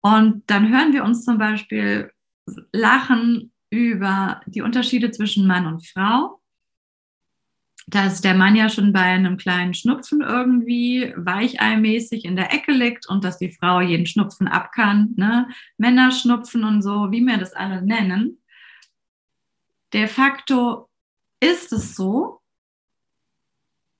[0.00, 2.10] Und dann hören wir uns zum Beispiel
[2.72, 6.40] lachen über die Unterschiede zwischen Mann und Frau
[7.86, 13.06] dass der Mann ja schon bei einem kleinen Schnupfen irgendwie weicheilmäßig in der Ecke liegt
[13.08, 15.48] und dass die Frau jeden Schnupfen ab kann, ne?
[15.76, 18.38] Männerschnupfen und so, wie wir das alle nennen.
[19.92, 20.88] De facto
[21.40, 22.40] ist es so,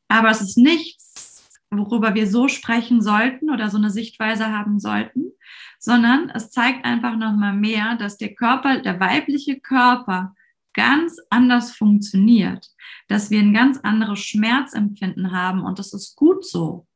[0.09, 5.33] aber es ist nichts, worüber wir so sprechen sollten oder so eine Sichtweise haben sollten,
[5.79, 10.35] sondern es zeigt einfach nochmal mehr, dass der Körper, der weibliche Körper
[10.75, 12.69] ganz anders funktioniert,
[13.09, 16.87] dass wir ein ganz anderes Schmerzempfinden haben und das ist gut so.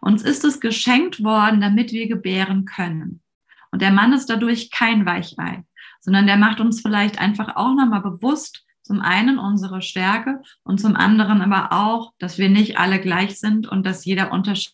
[0.00, 3.22] Uns ist es geschenkt worden, damit wir gebären können.
[3.70, 5.64] Und der Mann ist dadurch kein Weichei,
[6.00, 10.94] sondern der macht uns vielleicht einfach auch nochmal bewusst, zum einen unsere Stärke und zum
[10.94, 14.72] anderen aber auch, dass wir nicht alle gleich sind und dass jeder unterschiedlich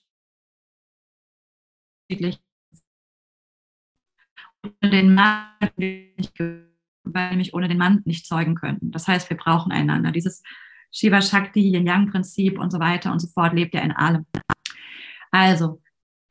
[4.83, 5.49] den Mann
[7.05, 8.91] weil mich ohne den Mann nicht zeugen könnten.
[8.91, 10.13] Das heißt, wir brauchen einander.
[10.13, 10.43] Dieses
[10.91, 14.27] Shiva Shakti, Yin-Yang-Prinzip und so weiter und so fort lebt ja in allem.
[15.31, 15.81] Also,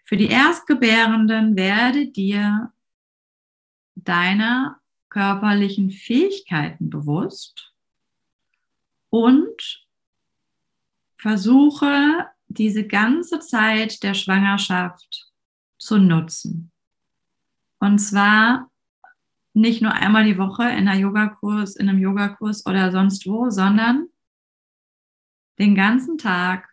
[0.05, 2.71] für die Erstgebärenden werde dir
[3.95, 4.79] deiner
[5.09, 7.73] körperlichen Fähigkeiten bewusst
[9.09, 9.85] und
[11.17, 15.31] versuche diese ganze Zeit der Schwangerschaft
[15.77, 16.71] zu nutzen.
[17.79, 18.70] Und zwar
[19.53, 24.07] nicht nur einmal die Woche in einer Yogakurs, in einem Yogakurs oder sonst wo, sondern
[25.59, 26.69] den ganzen Tag.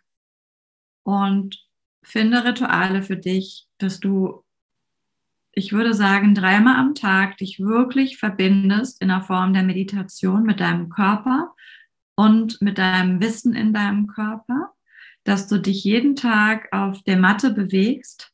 [1.03, 1.57] Und
[2.03, 4.43] finde Rituale für dich, dass du,
[5.51, 10.59] ich würde sagen, dreimal am Tag dich wirklich verbindest in der Form der Meditation mit
[10.59, 11.53] deinem Körper
[12.15, 14.73] und mit deinem Wissen in deinem Körper,
[15.23, 18.33] dass du dich jeden Tag auf der Matte bewegst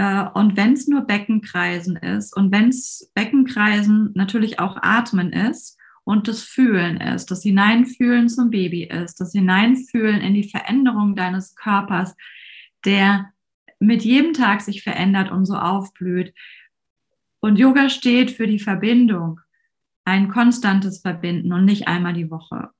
[0.00, 6.26] und wenn es nur Beckenkreisen ist und wenn es Beckenkreisen natürlich auch Atmen ist und
[6.26, 12.16] das Fühlen ist, das Hineinfühlen zum Baby ist, das Hineinfühlen in die Veränderung deines Körpers,
[12.86, 13.30] der
[13.78, 16.32] mit jedem Tag sich verändert und so aufblüht.
[17.40, 19.40] Und Yoga steht für die Verbindung,
[20.06, 22.70] ein konstantes Verbinden und nicht einmal die Woche.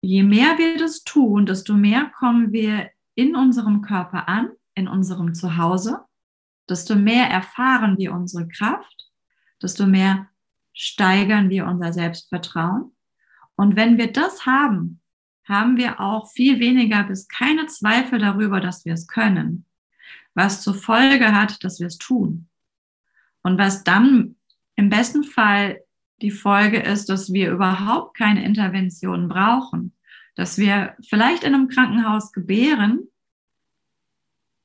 [0.00, 5.34] Je mehr wir das tun, desto mehr kommen wir in unserem Körper an, in unserem
[5.34, 6.06] Zuhause
[6.70, 9.10] desto mehr erfahren wir unsere Kraft,
[9.60, 10.28] desto mehr
[10.72, 12.92] steigern wir unser Selbstvertrauen.
[13.56, 15.00] Und wenn wir das haben,
[15.44, 19.66] haben wir auch viel weniger bis keine Zweifel darüber, dass wir es können,
[20.34, 22.48] was zur Folge hat, dass wir es tun.
[23.42, 24.36] Und was dann
[24.76, 25.80] im besten Fall
[26.22, 29.92] die Folge ist, dass wir überhaupt keine Intervention brauchen,
[30.36, 33.08] dass wir vielleicht in einem Krankenhaus gebären,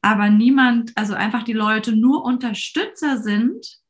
[0.06, 3.82] aber niemand, also einfach die Leute nur Unterstützer sind,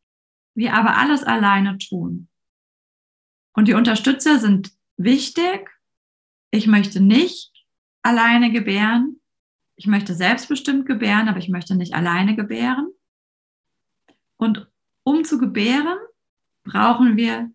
[0.53, 2.29] wir aber alles alleine tun.
[3.51, 5.69] Und die Unterstützer sind wichtig.
[6.51, 7.51] Ich möchte nicht
[8.01, 9.19] alleine gebären.
[9.75, 12.93] Ich möchte selbstbestimmt gebären, aber ich möchte nicht alleine gebären.
[14.37, 14.71] Und
[15.03, 15.97] um zu gebären,
[16.63, 17.51] brauchen wir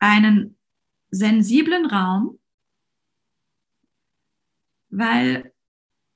[0.00, 0.58] einen
[1.08, 2.40] sensiblen Raum,
[4.90, 5.51] weil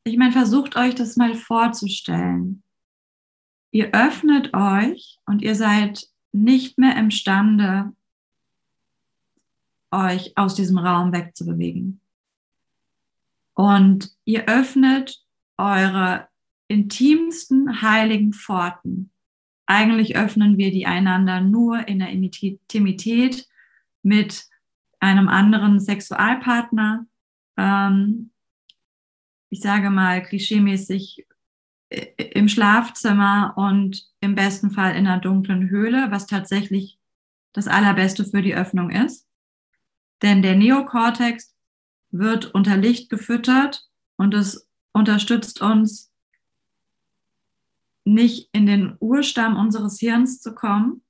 [0.06, 2.62] ich meine, versucht euch das mal vorzustellen.
[3.70, 7.92] Ihr öffnet euch und ihr seid nicht mehr imstande,
[9.90, 12.00] euch aus diesem Raum wegzubewegen.
[13.54, 15.22] Und ihr öffnet
[15.56, 16.28] eure
[16.68, 19.10] intimsten heiligen Pforten
[19.66, 23.46] eigentlich öffnen wir die einander nur in der Intimität
[24.02, 24.46] mit
[25.00, 27.06] einem anderen Sexualpartner.
[27.56, 28.30] Ähm,
[29.56, 31.26] ich sage mal klischeemäßig
[31.88, 36.98] äh, im Schlafzimmer und im besten Fall in einer dunklen Höhle, was tatsächlich
[37.54, 39.26] das Allerbeste für die Öffnung ist.
[40.20, 41.54] Denn der Neokortex
[42.10, 46.12] wird unter Licht gefüttert und es unterstützt uns,
[48.04, 51.02] nicht in den Urstamm unseres Hirns zu kommen,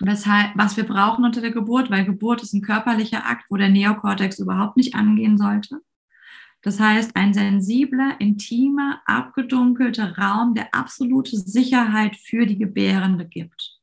[0.00, 3.70] weshalb, was wir brauchen unter der Geburt, weil Geburt ist ein körperlicher Akt, wo der
[3.70, 5.80] Neokortex überhaupt nicht angehen sollte.
[6.66, 13.78] Das heißt, ein sensibler, intimer, abgedunkelter Raum, der absolute Sicherheit für die Gebärende gibt.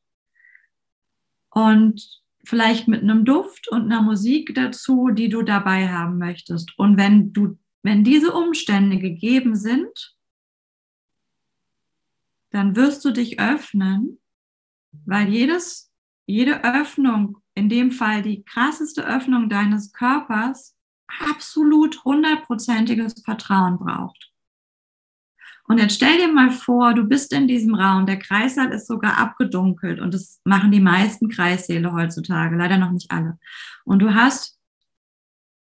[1.48, 6.78] Und vielleicht mit einem Duft und einer Musik dazu, die du dabei haben möchtest.
[6.78, 10.14] Und wenn du, wenn diese Umstände gegeben sind,
[12.50, 14.18] dann wirst du dich öffnen,
[15.06, 15.90] weil jedes,
[16.26, 20.76] jede Öffnung, in dem Fall die krasseste Öffnung deines Körpers,
[21.08, 24.32] absolut hundertprozentiges Vertrauen braucht.
[25.66, 29.16] Und jetzt stell dir mal vor, du bist in diesem Raum, der Kreissaal ist sogar
[29.16, 33.38] abgedunkelt und das machen die meisten Kreissäle heutzutage, leider noch nicht alle.
[33.84, 34.58] Und du hast,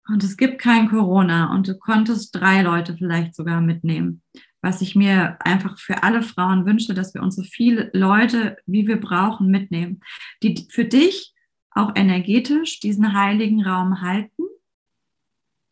[0.07, 4.22] und es gibt kein Corona und du konntest drei Leute vielleicht sogar mitnehmen.
[4.62, 8.86] Was ich mir einfach für alle Frauen wünsche, dass wir uns so viele Leute, wie
[8.86, 10.01] wir brauchen, mitnehmen,
[10.43, 11.34] die für dich
[11.72, 14.38] auch energetisch diesen heiligen Raum halten,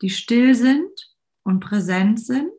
[0.01, 0.91] die still sind
[1.43, 2.51] und präsent sind.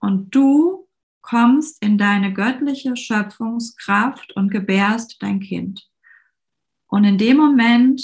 [0.00, 0.88] Und du
[1.22, 5.88] kommst in deine göttliche Schöpfungskraft und gebärst dein Kind.
[6.86, 8.00] Und in dem Moment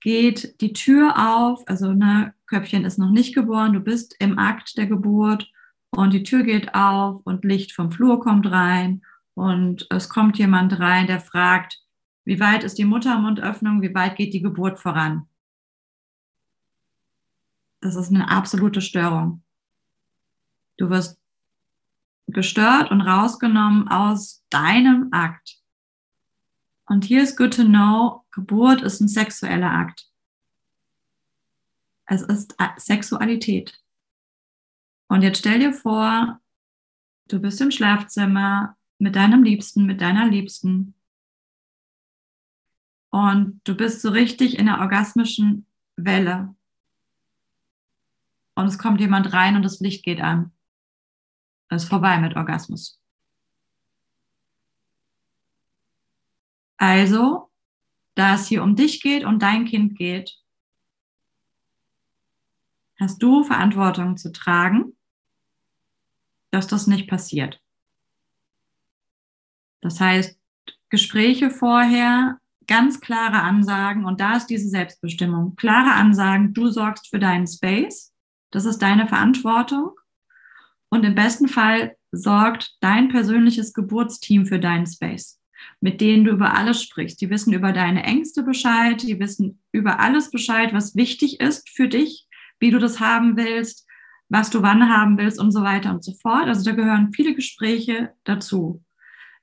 [0.00, 4.76] geht die Tür auf, also ne, Köpfchen ist noch nicht geboren, du bist im Akt
[4.76, 5.50] der Geburt.
[5.90, 9.02] Und die Tür geht auf und Licht vom Flur kommt rein.
[9.34, 11.80] Und es kommt jemand rein, der fragt,
[12.24, 15.28] wie weit ist die Muttermundöffnung, wie weit geht die Geburt voran?
[17.86, 19.44] Das ist eine absolute Störung.
[20.76, 21.20] Du wirst
[22.26, 25.62] gestört und rausgenommen aus deinem Akt.
[26.86, 30.10] Und hier ist good to know, Geburt ist ein sexueller Akt.
[32.06, 33.80] Es ist Sexualität.
[35.06, 36.40] Und jetzt stell dir vor,
[37.28, 40.94] du bist im Schlafzimmer mit deinem Liebsten, mit deiner Liebsten.
[43.10, 46.55] Und du bist so richtig in der orgasmischen Welle.
[48.56, 50.50] Und es kommt jemand rein und das Licht geht an.
[51.68, 53.00] Es ist vorbei mit Orgasmus.
[56.78, 57.50] Also,
[58.14, 60.38] da es hier um dich geht und dein Kind geht,
[62.98, 64.96] hast du Verantwortung zu tragen,
[66.50, 67.60] dass das nicht passiert.
[69.82, 70.38] Das heißt,
[70.88, 75.56] Gespräche vorher, ganz klare Ansagen und da ist diese Selbstbestimmung.
[75.56, 78.15] Klare Ansagen, du sorgst für deinen Space,
[78.50, 79.92] das ist deine Verantwortung
[80.88, 85.40] und im besten Fall sorgt dein persönliches Geburtsteam für deinen Space,
[85.80, 87.20] mit denen du über alles sprichst.
[87.20, 91.88] Die wissen über deine Ängste Bescheid, die wissen über alles Bescheid, was wichtig ist für
[91.88, 92.26] dich,
[92.58, 93.86] wie du das haben willst,
[94.28, 96.46] was du wann haben willst und so weiter und so fort.
[96.46, 98.82] Also da gehören viele Gespräche dazu.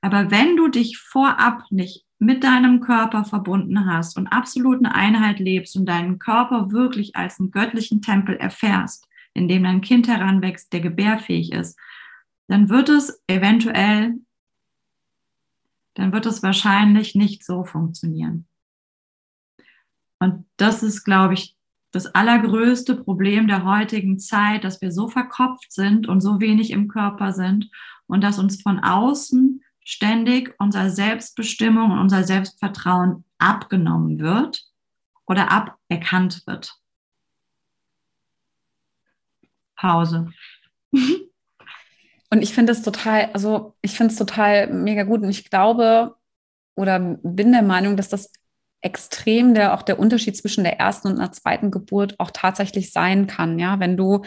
[0.00, 5.40] Aber wenn du dich vorab nicht mit deinem Körper verbunden hast und absolut eine Einheit
[5.40, 10.72] lebst und deinen Körper wirklich als einen göttlichen Tempel erfährst, in dem dein Kind heranwächst,
[10.72, 11.78] der gebärfähig ist,
[12.46, 14.14] dann wird es eventuell,
[15.94, 18.46] dann wird es wahrscheinlich nicht so funktionieren.
[20.18, 21.56] Und das ist, glaube ich,
[21.90, 26.88] das allergrößte Problem der heutigen Zeit, dass wir so verkopft sind und so wenig im
[26.88, 27.70] Körper sind
[28.06, 34.64] und dass uns von außen ständig unser Selbstbestimmung und unser Selbstvertrauen abgenommen wird
[35.26, 36.74] oder aberkannt wird.
[39.76, 40.32] Pause.
[40.92, 45.22] Und ich finde es total, also ich finde es total mega gut.
[45.22, 46.16] Und ich glaube
[46.74, 48.32] oder bin der Meinung, dass das
[48.84, 53.26] extrem der auch der Unterschied zwischen der ersten und einer zweiten Geburt auch tatsächlich sein
[53.26, 53.58] kann.
[53.58, 54.22] Ja, wenn du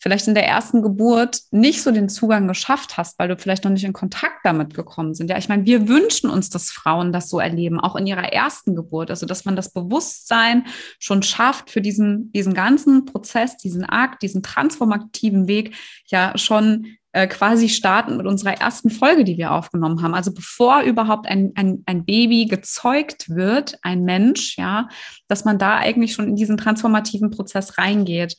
[0.00, 3.70] vielleicht in der ersten Geburt nicht so den Zugang geschafft hast, weil du vielleicht noch
[3.70, 5.30] nicht in Kontakt damit gekommen sind.
[5.30, 8.74] Ja, ich meine, wir wünschen uns, dass Frauen das so erleben, auch in ihrer ersten
[8.74, 9.10] Geburt.
[9.10, 10.66] Also, dass man das Bewusstsein
[10.98, 17.26] schon schafft für diesen, diesen ganzen Prozess, diesen Akt, diesen transformativen Weg ja schon äh,
[17.26, 20.14] quasi starten mit unserer ersten Folge, die wir aufgenommen haben.
[20.14, 24.88] Also bevor überhaupt ein, ein, ein Baby gezeugt wird, ein Mensch, ja,
[25.28, 28.36] dass man da eigentlich schon in diesen transformativen Prozess reingeht.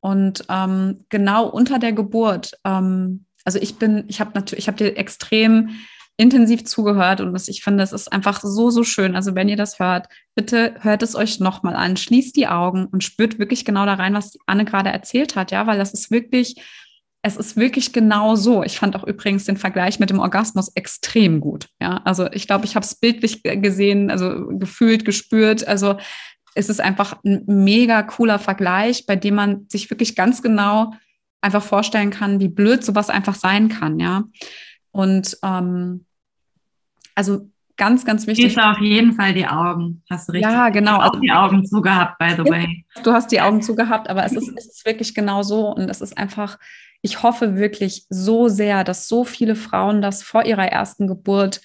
[0.00, 4.78] Und ähm, genau unter der Geburt, ähm, also ich bin, ich habe natürlich, ich habe
[4.78, 5.70] dir extrem
[6.16, 9.16] intensiv zugehört und das, ich finde, es ist einfach so, so schön.
[9.16, 13.02] Also wenn ihr das hört, bitte hört es euch nochmal an, schließt die Augen und
[13.02, 16.56] spürt wirklich genau da rein, was Anne gerade erzählt hat, ja, weil das ist wirklich,
[17.22, 18.64] es ist wirklich genau so.
[18.64, 21.68] Ich fand auch übrigens den Vergleich mit dem Orgasmus extrem gut.
[21.80, 25.66] Ja, also ich glaube, ich habe es bildlich gesehen, also gefühlt, gespürt.
[25.66, 25.96] Also
[26.54, 30.92] es ist einfach ein mega cooler Vergleich, bei dem man sich wirklich ganz genau
[31.40, 34.00] einfach vorstellen kann, wie blöd sowas einfach sein kann.
[34.00, 34.24] Ja,
[34.90, 36.06] und ähm,
[37.14, 38.52] also ganz, ganz wichtig.
[38.52, 40.02] Schließe auf jeden Fall die Augen.
[40.10, 40.50] Hast du richtig?
[40.50, 41.00] Ja, genau.
[41.00, 42.84] Hast die Augen zugehabt, by the way.
[43.02, 46.00] Du hast die Augen zugehabt, aber es ist, es ist wirklich genau so und es
[46.00, 46.58] ist einfach
[47.02, 51.60] ich hoffe wirklich so sehr, dass so viele Frauen das vor ihrer ersten Geburt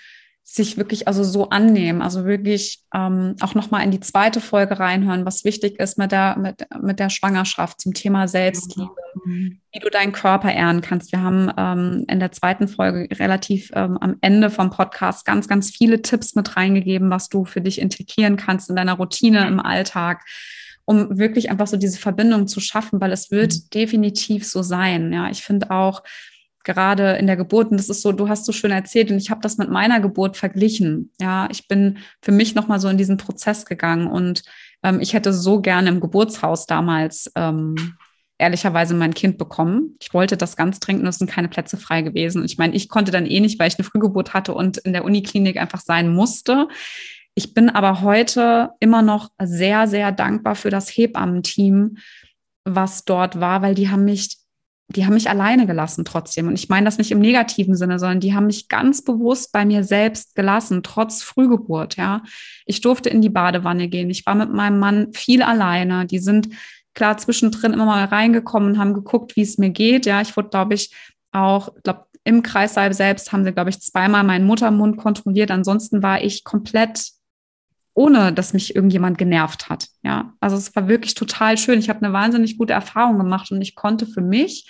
[0.50, 5.26] sich wirklich also so annehmen, also wirklich ähm, auch nochmal in die zweite Folge reinhören,
[5.26, 8.96] was wichtig ist mit der, mit, mit der Schwangerschaft zum Thema Selbstliebe,
[9.26, 9.60] mhm.
[9.74, 11.12] wie du deinen Körper ehren kannst.
[11.12, 15.70] Wir haben ähm, in der zweiten Folge relativ ähm, am Ende vom Podcast ganz, ganz
[15.70, 20.24] viele Tipps mit reingegeben, was du für dich integrieren kannst in deiner Routine im Alltag
[20.90, 23.70] um wirklich einfach so diese Verbindung zu schaffen, weil es wird mhm.
[23.74, 25.12] definitiv so sein.
[25.12, 26.02] Ja, ich finde auch
[26.68, 29.32] gerade in der Geburt, und das ist so, du hast so schön erzählt, und ich
[29.32, 31.12] habe das mit meiner Geburt verglichen.
[31.20, 34.44] Ja, ich bin für mich nochmal so in diesen Prozess gegangen und
[34.84, 37.96] ähm, ich hätte so gerne im Geburtshaus damals ähm,
[38.38, 39.96] ehrlicherweise mein Kind bekommen.
[40.00, 42.46] Ich wollte das ganz dringend, es sind keine Plätze frei gewesen.
[42.46, 45.06] Ich meine, ich konnte dann eh nicht, weil ich eine Frühgeburt hatte und in der
[45.06, 46.68] Uniklinik einfach sein musste.
[47.34, 51.98] Ich bin aber heute immer noch sehr, sehr dankbar für das Hebammenteam,
[52.66, 54.38] was dort war, weil die haben mich,
[54.90, 56.48] die haben mich alleine gelassen trotzdem.
[56.48, 59.66] Und ich meine das nicht im negativen Sinne, sondern die haben mich ganz bewusst bei
[59.66, 62.24] mir selbst gelassen, trotz Frühgeburt, ja.
[62.66, 64.10] Ich durfte in die Badewanne gehen.
[64.10, 66.06] Ich war mit meinem Mann viel alleine.
[66.06, 66.50] Die sind
[66.94, 70.06] klar zwischendrin immer mal reingekommen und haben geguckt, wie es mir geht.
[70.06, 70.94] Ja, ich wurde, glaube ich,
[71.32, 75.50] auch, glaube im Kreissaal selbst haben sie, glaube ich, zweimal meinen Muttermund kontrolliert.
[75.50, 77.12] Ansonsten war ich komplett
[77.98, 79.88] ohne dass mich irgendjemand genervt hat.
[80.04, 81.80] Ja, also es war wirklich total schön.
[81.80, 84.70] Ich habe eine wahnsinnig gute Erfahrung gemacht und ich konnte für mich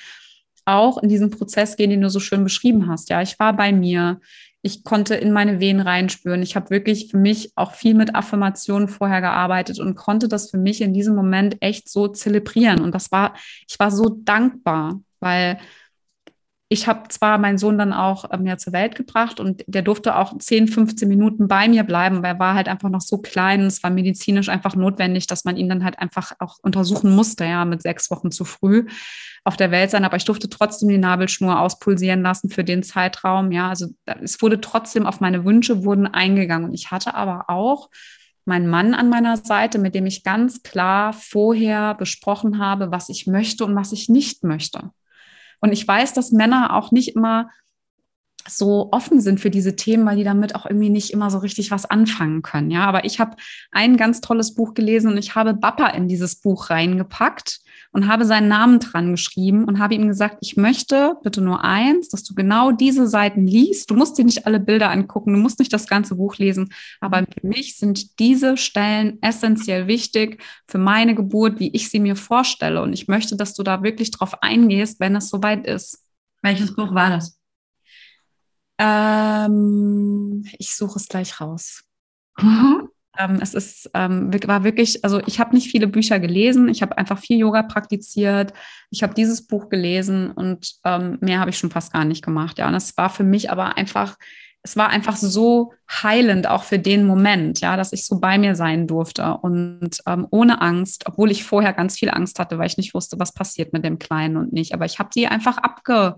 [0.63, 3.09] auch in diesen Prozess gehen, den du so schön beschrieben hast.
[3.09, 4.21] Ja, ich war bei mir.
[4.61, 6.41] Ich konnte in meine Venen reinspüren.
[6.41, 10.57] Ich habe wirklich für mich auch viel mit Affirmationen vorher gearbeitet und konnte das für
[10.57, 12.79] mich in diesem Moment echt so zelebrieren.
[12.79, 13.35] Und das war,
[13.67, 15.59] ich war so dankbar, weil
[16.69, 20.17] ich habe zwar meinen Sohn dann auch ähm, ja zur Welt gebracht und der durfte
[20.17, 23.61] auch 10, 15 Minuten bei mir bleiben, weil er war halt einfach noch so klein.
[23.61, 27.63] Es war medizinisch einfach notwendig, dass man ihn dann halt einfach auch untersuchen musste, ja,
[27.63, 28.85] mit sechs Wochen zu früh
[29.45, 30.03] auf der Welt sein.
[30.03, 33.53] Aber ich durfte trotzdem die Nabelschnur auspulsieren lassen für den Zeitraum.
[33.53, 33.87] Ja, also
[34.21, 36.67] es wurde trotzdem auf meine Wünsche wurden eingegangen.
[36.67, 37.89] Und ich hatte aber auch
[38.43, 43.25] meinen Mann an meiner Seite, mit dem ich ganz klar vorher besprochen habe, was ich
[43.25, 44.91] möchte und was ich nicht möchte.
[45.59, 47.49] Und ich weiß, dass Männer auch nicht immer
[48.49, 51.71] so offen sind für diese Themen, weil die damit auch irgendwie nicht immer so richtig
[51.71, 52.71] was anfangen können.
[52.71, 53.35] Ja, aber ich habe
[53.71, 57.59] ein ganz tolles Buch gelesen und ich habe Bappa in dieses Buch reingepackt
[57.91, 62.09] und habe seinen Namen dran geschrieben und habe ihm gesagt, ich möchte bitte nur eins,
[62.09, 63.89] dass du genau diese Seiten liest.
[63.89, 66.69] Du musst dir nicht alle Bilder angucken, du musst nicht das ganze Buch lesen,
[67.01, 72.15] aber für mich sind diese Stellen essentiell wichtig für meine Geburt, wie ich sie mir
[72.15, 72.81] vorstelle.
[72.81, 76.03] Und ich möchte, dass du da wirklich drauf eingehst, wenn es soweit ist.
[76.41, 77.36] Welches Buch war das?
[78.77, 81.83] Ähm, ich suche es gleich raus.
[82.39, 82.89] Mhm.
[83.17, 86.69] Ähm, es ist, ähm, war wirklich, also ich habe nicht viele Bücher gelesen.
[86.69, 88.53] Ich habe einfach viel Yoga praktiziert.
[88.91, 92.59] Ich habe dieses Buch gelesen und ähm, mehr habe ich schon fast gar nicht gemacht.
[92.59, 94.17] Ja, und es war für mich aber einfach,
[94.61, 98.55] es war einfach so heilend auch für den Moment, ja, dass ich so bei mir
[98.55, 102.77] sein durfte und ähm, ohne Angst, obwohl ich vorher ganz viel Angst hatte, weil ich
[102.77, 104.73] nicht wusste, was passiert mit dem Kleinen und nicht.
[104.73, 106.17] Aber ich habe die einfach abge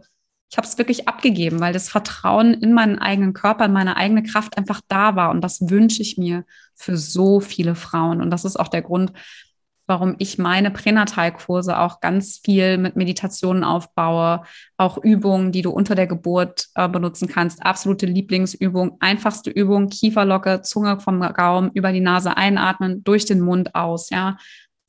[0.50, 4.24] ich habe es wirklich abgegeben, weil das Vertrauen in meinen eigenen Körper, in meine eigene
[4.24, 5.30] Kraft einfach da war.
[5.30, 6.44] Und das wünsche ich mir
[6.74, 8.20] für so viele Frauen.
[8.20, 9.14] Und das ist auch der Grund,
[9.86, 14.42] warum ich meine Pränatalkurse auch ganz viel mit Meditationen aufbaue,
[14.78, 17.64] auch Übungen, die du unter der Geburt äh, benutzen kannst.
[17.64, 23.76] Absolute Lieblingsübung, einfachste Übung, Kieferlocke, Zunge vom Raum, über die Nase einatmen, durch den Mund
[23.76, 24.38] aus, ja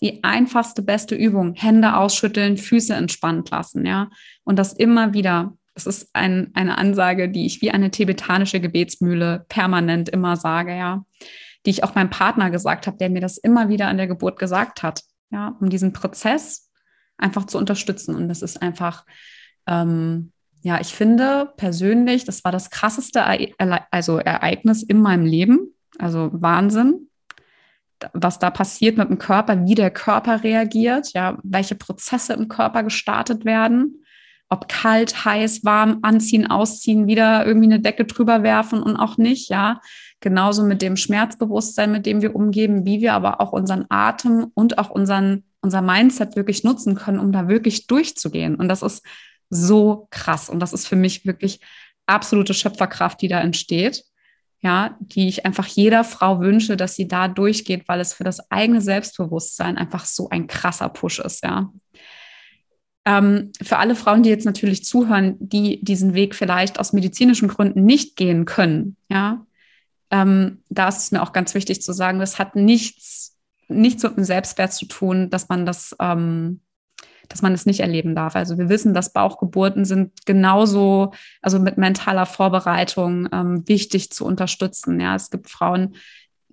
[0.02, 1.54] die einfachste, beste Übung.
[1.54, 4.10] Hände ausschütteln, Füße entspannt lassen, ja.
[4.44, 5.56] Und das immer wieder.
[5.74, 11.04] Das ist ein, eine Ansage, die ich wie eine tibetanische Gebetsmühle permanent immer sage, ja.
[11.66, 14.38] Die ich auch meinem Partner gesagt habe, der mir das immer wieder an der Geburt
[14.38, 16.70] gesagt hat, ja, um diesen Prozess
[17.18, 18.14] einfach zu unterstützen.
[18.14, 19.04] Und das ist einfach,
[19.66, 20.32] ähm,
[20.62, 23.24] ja, ich finde persönlich, das war das krasseste
[23.90, 25.74] also Ereignis in meinem Leben.
[25.98, 27.09] Also Wahnsinn
[28.12, 32.82] was da passiert mit dem Körper, wie der Körper reagiert, ja, welche Prozesse im Körper
[32.82, 34.04] gestartet werden,
[34.48, 39.48] ob kalt, heiß, warm, anziehen, ausziehen, wieder irgendwie eine Decke drüber werfen und auch nicht,
[39.48, 39.80] ja.
[40.18, 44.78] Genauso mit dem Schmerzbewusstsein, mit dem wir umgeben, wie wir aber auch unseren Atem und
[44.78, 48.56] auch unseren, unser Mindset wirklich nutzen können, um da wirklich durchzugehen.
[48.56, 49.02] Und das ist
[49.48, 50.50] so krass.
[50.50, 51.60] Und das ist für mich wirklich
[52.06, 54.04] absolute Schöpferkraft, die da entsteht.
[54.62, 58.50] Ja, die ich einfach jeder Frau wünsche, dass sie da durchgeht, weil es für das
[58.50, 61.72] eigene Selbstbewusstsein einfach so ein krasser Push ist, ja.
[63.06, 67.86] Ähm, für alle Frauen, die jetzt natürlich zuhören, die diesen Weg vielleicht aus medizinischen Gründen
[67.86, 69.46] nicht gehen können, ja,
[70.10, 73.38] ähm, da ist es mir auch ganz wichtig zu sagen, das hat nichts,
[73.68, 76.60] nichts mit dem Selbstwert zu tun, dass man das, ähm,
[77.30, 78.36] dass man es das nicht erleben darf.
[78.36, 85.00] Also wir wissen, dass Bauchgeburten sind genauso, also mit mentaler Vorbereitung ähm, wichtig zu unterstützen.
[85.00, 85.94] Ja, es gibt Frauen,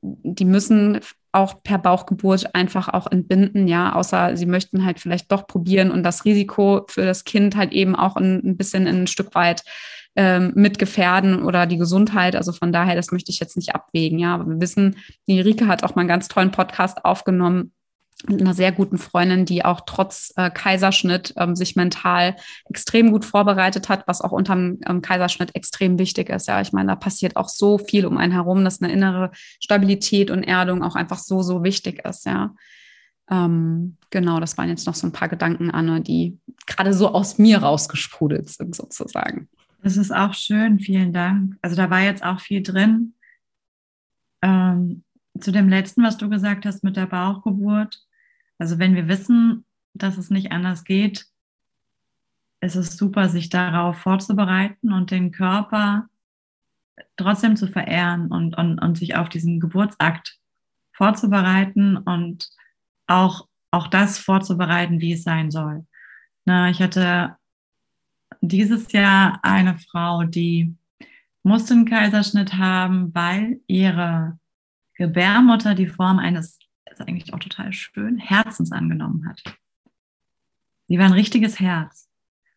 [0.01, 0.99] die müssen
[1.31, 6.03] auch per Bauchgeburt einfach auch entbinden, ja, außer sie möchten halt vielleicht doch probieren und
[6.03, 9.63] das Risiko für das Kind halt eben auch ein, ein bisschen ein Stück weit
[10.15, 12.35] ähm, mit gefährden oder die Gesundheit.
[12.35, 14.33] Also von daher, das möchte ich jetzt nicht abwägen, ja.
[14.35, 14.95] Aber wir wissen,
[15.27, 17.71] die Rike hat auch mal einen ganz tollen Podcast aufgenommen
[18.25, 22.35] mit einer sehr guten Freundin, die auch trotz äh, Kaiserschnitt ähm, sich mental
[22.67, 26.47] extrem gut vorbereitet hat, was auch unterm ähm, Kaiserschnitt extrem wichtig ist.
[26.47, 30.31] Ja, ich meine, da passiert auch so viel um einen herum, dass eine innere Stabilität
[30.31, 32.25] und Erdung auch einfach so, so wichtig ist.
[32.25, 32.55] Ja,
[33.29, 37.37] ähm, genau, das waren jetzt noch so ein paar Gedanken, Anne, die gerade so aus
[37.37, 39.47] mir rausgesprudelt sind, sozusagen.
[39.83, 41.55] Das ist auch schön, vielen Dank.
[41.61, 43.13] Also da war jetzt auch viel drin.
[44.41, 45.03] Ähm,
[45.39, 48.06] zu dem letzten, was du gesagt hast mit der Bauchgeburt.
[48.57, 51.27] Also wenn wir wissen, dass es nicht anders geht,
[52.61, 56.09] ist es super, sich darauf vorzubereiten und den Körper
[57.15, 60.39] trotzdem zu verehren und, und, und sich auf diesen Geburtsakt
[60.91, 62.49] vorzubereiten und
[63.05, 65.85] auch, auch das vorzubereiten, wie es sein soll.
[66.45, 67.35] Na, ich hatte
[68.41, 70.75] dieses Jahr eine Frau, die
[71.43, 74.39] musste einen Kaiserschnitt haben, weil ihre
[74.95, 76.59] Gebärmutter die Form eines,
[76.99, 79.41] ist eigentlich auch total schön, Herzens angenommen hat.
[80.87, 82.07] Sie war ein richtiges Herz.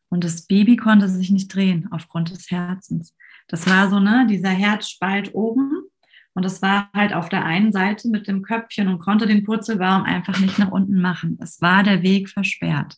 [0.09, 3.15] Und das Baby konnte sich nicht drehen aufgrund des Herzens.
[3.49, 5.85] Das war so, ne, dieser Herzspalt oben.
[6.33, 10.03] Und das war halt auf der einen Seite mit dem Köpfchen und konnte den Purzelbaum
[10.03, 11.39] einfach nicht nach unten machen.
[11.41, 12.97] Es war der Weg versperrt.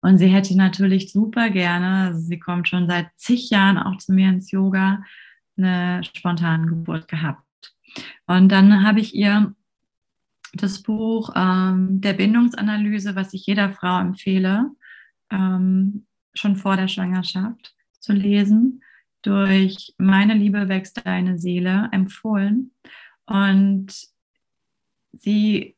[0.00, 4.12] Und sie hätte natürlich super gerne, also sie kommt schon seit zig Jahren auch zu
[4.12, 5.02] mir ins Yoga,
[5.56, 7.44] eine spontane Geburt gehabt.
[8.26, 9.54] Und dann habe ich ihr
[10.52, 14.70] das Buch ähm, der Bindungsanalyse, was ich jeder Frau empfehle,
[15.30, 18.82] ähm, schon vor der Schwangerschaft zu lesen,
[19.22, 22.72] durch Meine Liebe wächst deine Seele empfohlen.
[23.26, 23.92] Und
[25.12, 25.76] sie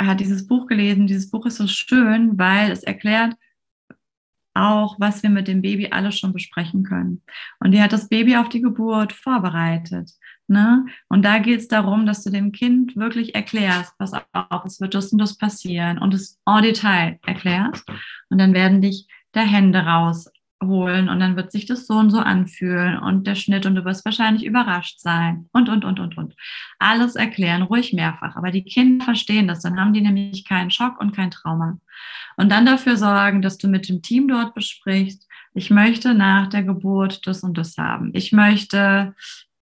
[0.00, 1.06] hat dieses Buch gelesen.
[1.06, 3.34] Dieses Buch ist so schön, weil es erklärt,
[4.58, 7.22] auch, was wir mit dem Baby alles schon besprechen können.
[7.60, 10.10] Und die hat das Baby auf die Geburt vorbereitet.
[10.46, 10.86] Ne?
[11.08, 14.94] Und da geht es darum, dass du dem Kind wirklich erklärst, was auch, es wird
[14.94, 17.86] das und das passieren und es en Detail erklärst.
[18.30, 19.84] Und dann werden dich da Hände
[20.62, 23.84] rausholen und dann wird sich das so und so anfühlen und der Schnitt und du
[23.84, 26.34] wirst wahrscheinlich überrascht sein und, und, und, und, und.
[26.78, 28.36] Alles erklären, ruhig mehrfach.
[28.36, 31.78] Aber die Kinder verstehen das, dann haben die nämlich keinen Schock und kein Trauma.
[32.36, 36.62] Und dann dafür sorgen, dass du mit dem Team dort besprichst, ich möchte nach der
[36.62, 38.10] Geburt das und das haben.
[38.14, 39.14] Ich möchte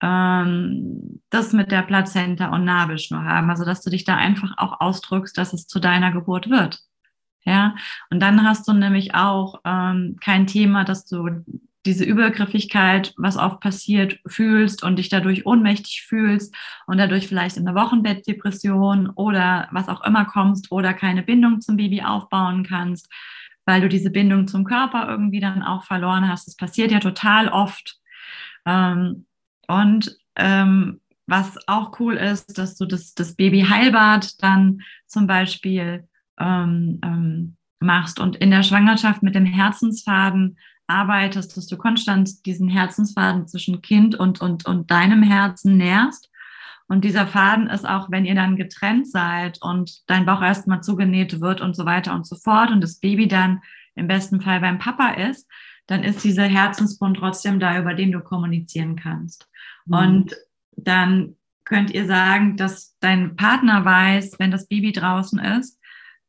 [0.03, 3.49] ähm, das mit der Plazenta und Nabelschnur haben.
[3.49, 6.81] Also, dass du dich da einfach auch ausdrückst, dass es zu deiner Geburt wird.
[7.47, 7.77] Ja,
[8.11, 11.45] und dann hast du nämlich auch ähm, kein Thema, dass du
[11.87, 16.55] diese Übergriffigkeit, was oft passiert, fühlst und dich dadurch ohnmächtig fühlst
[16.89, 21.77] und dadurch vielleicht in eine Wochenbettdepression oder was auch immer kommst oder keine Bindung zum
[21.77, 23.09] Baby aufbauen kannst,
[23.65, 26.49] weil du diese Bindung zum Körper irgendwie dann auch verloren hast.
[26.49, 28.01] Das passiert ja total oft.
[28.67, 29.27] Ähm,
[29.69, 37.01] und ähm, was auch cool ist, dass du das, das Baby-Heilbad dann zum Beispiel ähm,
[37.03, 43.47] ähm, machst und in der Schwangerschaft mit dem Herzensfaden arbeitest, dass du konstant diesen Herzensfaden
[43.49, 46.30] zwischen Kind und, und, und deinem Herzen nährst.
[46.89, 51.41] Und dieser Faden ist auch, wenn ihr dann getrennt seid und dein Bauch erstmal zugenäht
[51.41, 53.61] wird und so weiter und so fort und das Baby dann
[53.97, 55.49] im besten Fall beim Papa ist,
[55.89, 59.49] dann ist dieser Herzensbund trotzdem da, über den du kommunizieren kannst.
[59.87, 59.95] Mhm.
[59.95, 60.37] Und
[60.76, 65.80] dann könnt ihr sagen, dass dein Partner weiß, wenn das Baby draußen ist,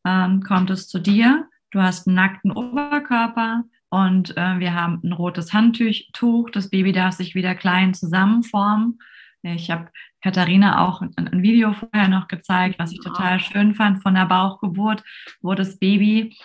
[0.08, 1.48] ähm, kommt es zu dir.
[1.72, 6.50] Du hast einen nackten Oberkörper und äh, wir haben ein rotes Handtuch.
[6.52, 9.00] Das Baby darf sich wieder klein zusammenformen.
[9.44, 9.90] Ich habe
[10.22, 15.04] Katharina auch ein, Video vorher noch gezeigt, was ich total schön fand von der Bauchgeburt,
[15.42, 16.36] wo das Baby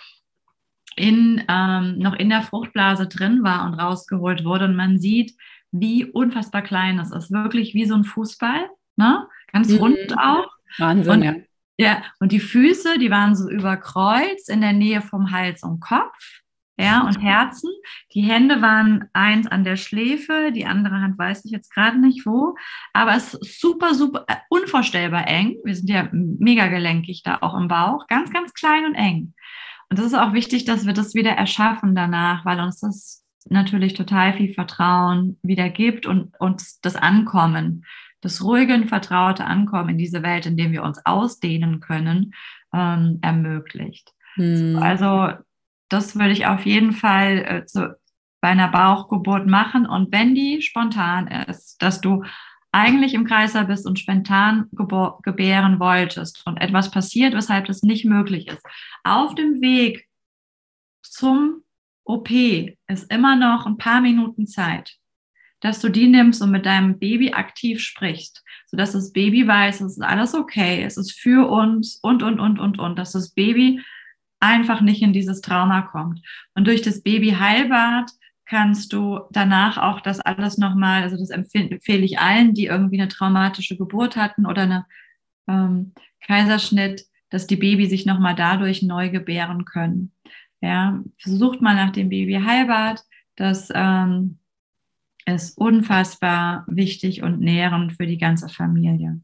[0.96, 4.66] in, ähm, noch in der Fruchtblase drin war und rausgeholt wurde.
[4.66, 5.34] Und man sieht,
[5.70, 7.30] wie unfassbar klein das ist.
[7.30, 9.26] Wirklich wie so ein Fußball, ne?
[9.52, 9.78] ganz mhm.
[9.78, 10.48] rund auch.
[10.78, 11.34] Wahnsinn, und, ja.
[11.83, 15.80] Ja, und die Füße, die waren so über Kreuz in der Nähe vom Hals und
[15.80, 16.43] Kopf.
[16.78, 17.70] Ja, und Herzen.
[18.14, 22.24] Die Hände waren eins an der Schläfe, die andere Hand weiß ich jetzt gerade nicht
[22.24, 22.55] wo.
[22.93, 25.57] Aber es ist super, super, äh, unvorstellbar eng.
[25.64, 28.07] Wir sind ja mega gelenkig da auch im Bauch.
[28.07, 29.35] Ganz, ganz klein und eng.
[29.91, 33.95] Und das ist auch wichtig, dass wir das wieder erschaffen danach, weil uns das natürlich
[33.95, 37.85] total viel Vertrauen wieder gibt und uns das Ankommen,
[38.23, 42.35] das ruhige und vertraute Ankommen in diese Welt, in der wir uns ausdehnen können,
[42.73, 44.12] ähm, ermöglicht.
[44.35, 44.79] Hm.
[44.81, 45.33] Also
[45.89, 47.95] das würde ich auf jeden Fall äh, zu,
[48.41, 49.87] bei einer Bauchgeburt machen.
[49.87, 52.25] Und wenn die spontan ist, dass du
[52.73, 54.70] eigentlich im Kreiser bist und spontan
[55.23, 58.64] gebären wolltest und etwas passiert, weshalb das nicht möglich ist,
[59.05, 60.09] auf dem Weg
[61.03, 61.62] zum
[62.05, 64.97] OP ist immer noch ein paar Minuten Zeit,
[65.62, 69.92] dass du die nimmst und mit deinem Baby aktiv sprichst, sodass das Baby weiß, es
[69.92, 73.80] ist alles okay, es ist für uns und, und, und, und, und, dass das Baby
[74.40, 76.20] einfach nicht in dieses Trauma kommt.
[76.54, 78.10] Und durch das Babyheilbad
[78.44, 83.08] kannst du danach auch das alles nochmal, also das empfehle ich allen, die irgendwie eine
[83.08, 84.86] traumatische Geburt hatten oder eine
[85.46, 85.92] ähm,
[86.26, 90.12] Kaiserschnitt, dass die Baby sich nochmal dadurch neu gebären können.
[90.60, 93.02] Ja, versucht mal nach dem Babyheilbad.
[93.36, 94.38] Das ähm,
[95.27, 99.20] ist unfassbar wichtig und nährend für die ganze Familie.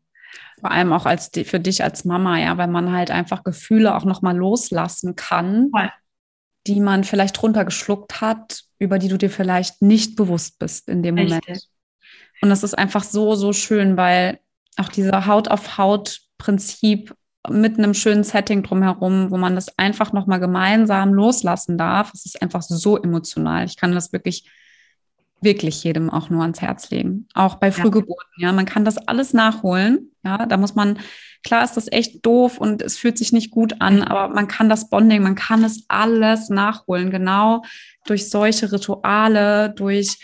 [0.60, 4.04] Vor allem auch als für dich als Mama, ja, weil man halt einfach Gefühle auch
[4.04, 5.90] nochmal loslassen kann, Voll.
[6.66, 11.16] die man vielleicht runtergeschluckt hat, über die du dir vielleicht nicht bewusst bist in dem
[11.16, 11.46] Richtig.
[11.46, 11.68] Moment.
[12.40, 14.38] Und das ist einfach so, so schön, weil
[14.76, 17.14] auch dieser Haut-auf-Haut-Prinzip
[17.48, 22.42] mit einem schönen Setting drumherum, wo man das einfach nochmal gemeinsam loslassen darf, es ist
[22.42, 23.64] einfach so emotional.
[23.64, 24.48] Ich kann das wirklich
[25.40, 27.28] wirklich jedem auch nur ans Herz legen.
[27.34, 28.48] Auch bei Frühgeburten, ja.
[28.48, 28.52] ja.
[28.52, 30.12] Man kann das alles nachholen.
[30.24, 30.98] Ja, da muss man,
[31.44, 34.68] klar ist das echt doof und es fühlt sich nicht gut an, aber man kann
[34.68, 37.10] das Bonding, man kann es alles nachholen.
[37.10, 37.62] Genau
[38.06, 40.18] durch solche Rituale, durch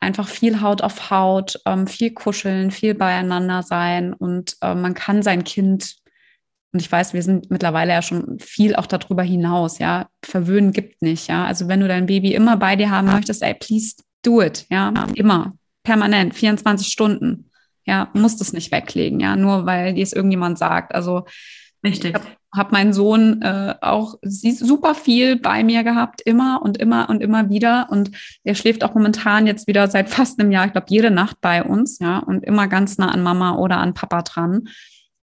[0.00, 5.22] einfach viel Haut auf Haut, ähm, viel kuscheln, viel beieinander sein und äh, man kann
[5.22, 5.96] sein Kind
[6.74, 10.08] und ich weiß, wir sind mittlerweile ja schon viel auch darüber hinaus, ja.
[10.24, 11.44] Verwöhnen gibt nicht, ja.
[11.44, 13.94] Also wenn du dein Baby immer bei dir haben möchtest, ey, please
[14.24, 17.50] do it, ja, immer, permanent, 24 Stunden,
[17.84, 20.94] ja, musst es nicht weglegen, ja, nur weil dir es irgendjemand sagt.
[20.94, 21.24] Also
[21.84, 22.10] Richtig.
[22.10, 27.10] Ich habe hab meinen Sohn äh, auch super viel bei mir gehabt, immer und immer
[27.10, 27.88] und immer wieder.
[27.90, 28.10] Und
[28.42, 31.62] er schläft auch momentan jetzt wieder seit fast einem Jahr, ich glaube, jede Nacht bei
[31.62, 34.68] uns, ja, und immer ganz nah an Mama oder an Papa dran.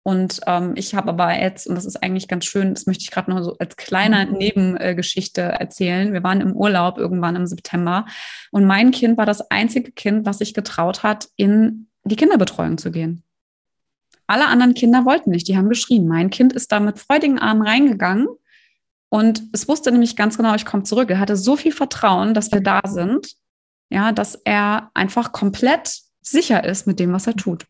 [0.03, 3.11] Und ähm, ich habe aber jetzt, und das ist eigentlich ganz schön, das möchte ich
[3.11, 4.37] gerade noch so als kleine mhm.
[4.37, 6.11] Nebengeschichte erzählen.
[6.13, 8.05] Wir waren im Urlaub irgendwann im September
[8.51, 12.89] und mein Kind war das einzige Kind, was sich getraut hat, in die Kinderbetreuung zu
[12.91, 13.23] gehen.
[14.25, 16.07] Alle anderen Kinder wollten nicht, die haben geschrien.
[16.07, 18.27] Mein Kind ist da mit freudigen Armen reingegangen
[19.09, 21.11] und es wusste nämlich ganz genau, ich komme zurück.
[21.11, 23.35] Er hatte so viel Vertrauen, dass wir da sind,
[23.91, 27.65] ja, dass er einfach komplett sicher ist mit dem, was er tut.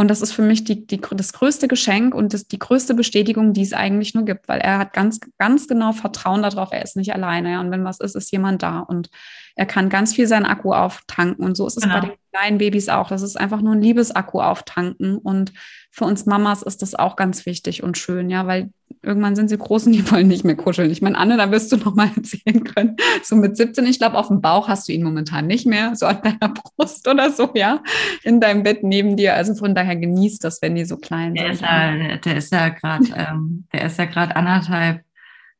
[0.00, 3.52] Und das ist für mich die, die, das größte Geschenk und das, die größte Bestätigung,
[3.52, 6.96] die es eigentlich nur gibt, weil er hat ganz, ganz genau Vertrauen darauf, er ist
[6.96, 7.50] nicht alleine.
[7.50, 7.60] Ja?
[7.60, 8.78] Und wenn was ist, ist jemand da.
[8.78, 9.10] Und
[9.56, 11.44] er kann ganz viel seinen Akku auftanken.
[11.44, 12.00] Und so ist es genau.
[12.00, 13.10] bei den kleinen Babys auch.
[13.10, 15.18] Das ist einfach nur ein Liebesakku auftanken.
[15.18, 15.52] Und
[15.90, 18.70] für uns Mamas ist das auch ganz wichtig und schön, ja, weil
[19.02, 20.90] irgendwann sind sie groß und die wollen nicht mehr kuscheln.
[20.90, 22.96] Ich meine, Anne, da wirst du noch mal erzählen können.
[23.22, 26.06] So mit 17, ich glaube, auf dem Bauch hast du ihn momentan nicht mehr, so
[26.06, 27.82] an deiner Brust oder so, ja,
[28.22, 29.34] in deinem Bett neben dir.
[29.34, 31.52] Also von daher genießt das, wenn die so klein der sind.
[31.54, 35.02] Ist ja, der ist ja gerade, ähm, der ist ja gerade anderthalb,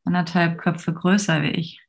[0.05, 1.80] anderthalb Köpfe größer wie ich.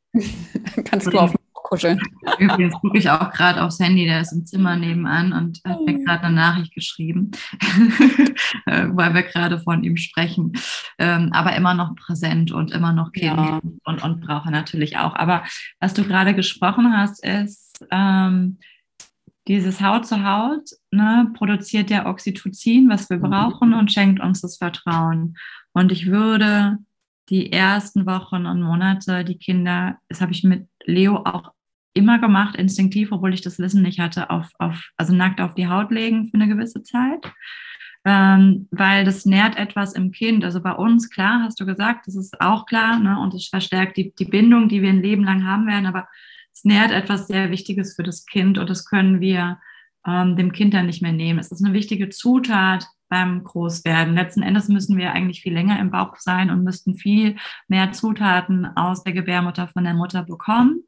[0.86, 1.34] Kannst du auf
[1.72, 2.00] kuscheln.
[2.38, 5.98] Übrigens gucke ich auch gerade aufs Handy, der ist im Zimmer nebenan und hat mir
[5.98, 6.04] oh.
[6.04, 7.32] gerade eine Nachricht geschrieben,
[8.66, 10.52] äh, weil wir gerade von ihm sprechen.
[11.00, 13.62] Ähm, aber immer noch präsent und immer noch Kind ja.
[13.86, 15.16] und, und brauche natürlich auch.
[15.16, 15.44] Aber
[15.80, 18.60] was du gerade gesprochen hast, ist, ähm,
[19.48, 23.30] dieses Haut zu Haut ne, produziert ja Oxytocin, was wir mhm.
[23.30, 25.38] brauchen und schenkt uns das Vertrauen.
[25.72, 26.78] Und ich würde
[27.30, 31.54] die ersten Wochen und Monate die Kinder, das habe ich mit Leo auch
[31.94, 35.68] immer gemacht, instinktiv, obwohl ich das Wissen nicht hatte, auf, auf, also nackt auf die
[35.68, 37.32] Haut legen für eine gewisse Zeit.
[38.04, 40.44] Ähm, weil das nährt etwas im Kind.
[40.44, 43.20] Also bei uns, klar, hast du gesagt, das ist auch klar, ne?
[43.20, 46.08] und es verstärkt die, die Bindung, die wir ein Leben lang haben werden, aber
[46.52, 49.60] es nährt etwas sehr Wichtiges für das Kind und das können wir
[50.08, 51.40] ähm, dem Kind dann nicht mehr nehmen.
[51.40, 54.16] Es ist eine wichtige Zutat beim Großwerden.
[54.16, 57.36] Letzten Endes müssen wir eigentlich viel länger im Bauch sein und müssten viel
[57.68, 60.86] mehr Zutaten aus der Gebärmutter von der Mutter bekommen.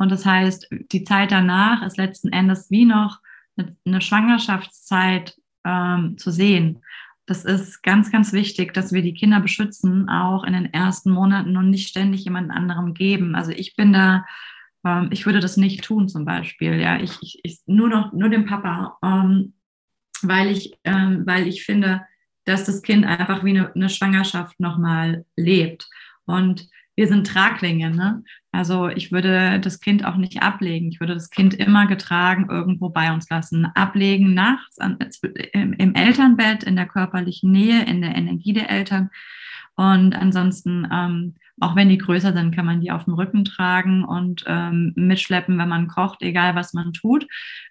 [0.00, 3.18] Und das heißt, die Zeit danach ist letzten Endes wie noch
[3.84, 6.82] eine Schwangerschaftszeit ähm, zu sehen.
[7.26, 11.54] Das ist ganz, ganz wichtig, dass wir die Kinder beschützen, auch in den ersten Monaten
[11.58, 13.34] und nicht ständig jemand anderem geben.
[13.34, 14.24] Also ich bin da,
[14.86, 16.80] ähm, ich würde das nicht tun zum Beispiel.
[16.80, 19.52] Ja, ich, ich, ich nur noch, nur dem Papa, ähm,
[20.22, 22.06] weil ich, ähm, weil ich finde,
[22.46, 25.90] dass das Kind einfach wie eine, eine Schwangerschaft nochmal lebt.
[26.24, 26.70] Und
[27.00, 27.90] wir sind Traglinge.
[27.90, 28.22] Ne?
[28.52, 30.90] Also ich würde das Kind auch nicht ablegen.
[30.90, 33.64] Ich würde das Kind immer getragen irgendwo bei uns lassen.
[33.74, 34.98] Ablegen nachts an,
[35.54, 39.08] im, Elternbett, in der körperlichen Nähe, in der Energie der Eltern.
[39.76, 44.04] Und ansonsten, ähm, auch wenn die größer sind, kann man die auf dem Rücken tragen
[44.04, 47.26] und ähm, mitschleppen, wenn man kocht, egal was man tut,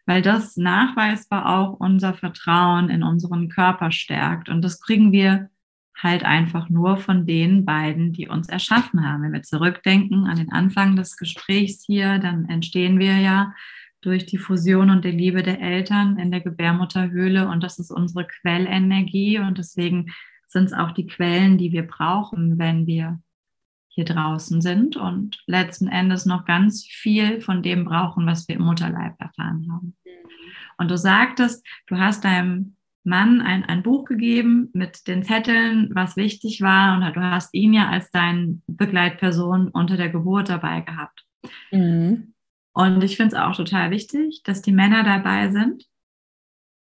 [0.08, 4.50] weil das nachweisbar auch unser Vertrauen in unseren Körper stärkt.
[4.50, 5.52] Und das kriegen wir
[6.02, 9.24] halt einfach nur von den beiden, die uns erschaffen haben.
[9.24, 13.54] Wenn wir zurückdenken an den Anfang des Gesprächs hier, dann entstehen wir ja
[14.02, 18.26] durch die Fusion und die Liebe der Eltern in der Gebärmutterhöhle und das ist unsere
[18.26, 20.14] Quellenergie und deswegen
[20.48, 23.20] sind es auch die Quellen, die wir brauchen, wenn wir
[23.90, 28.64] hier draußen sind und letzten Endes noch ganz viel von dem brauchen, was wir im
[28.64, 29.98] Mutterleib erfahren haben.
[30.06, 30.30] Mhm.
[30.78, 36.18] Und du sagtest, du hast deinem Mann ein, ein Buch gegeben mit den Zetteln, was
[36.18, 36.96] wichtig war.
[36.96, 41.26] Und du hast ihn ja als deine Begleitperson unter der Geburt dabei gehabt.
[41.72, 42.34] Mhm.
[42.74, 45.86] Und ich finde es auch total wichtig, dass die Männer dabei sind.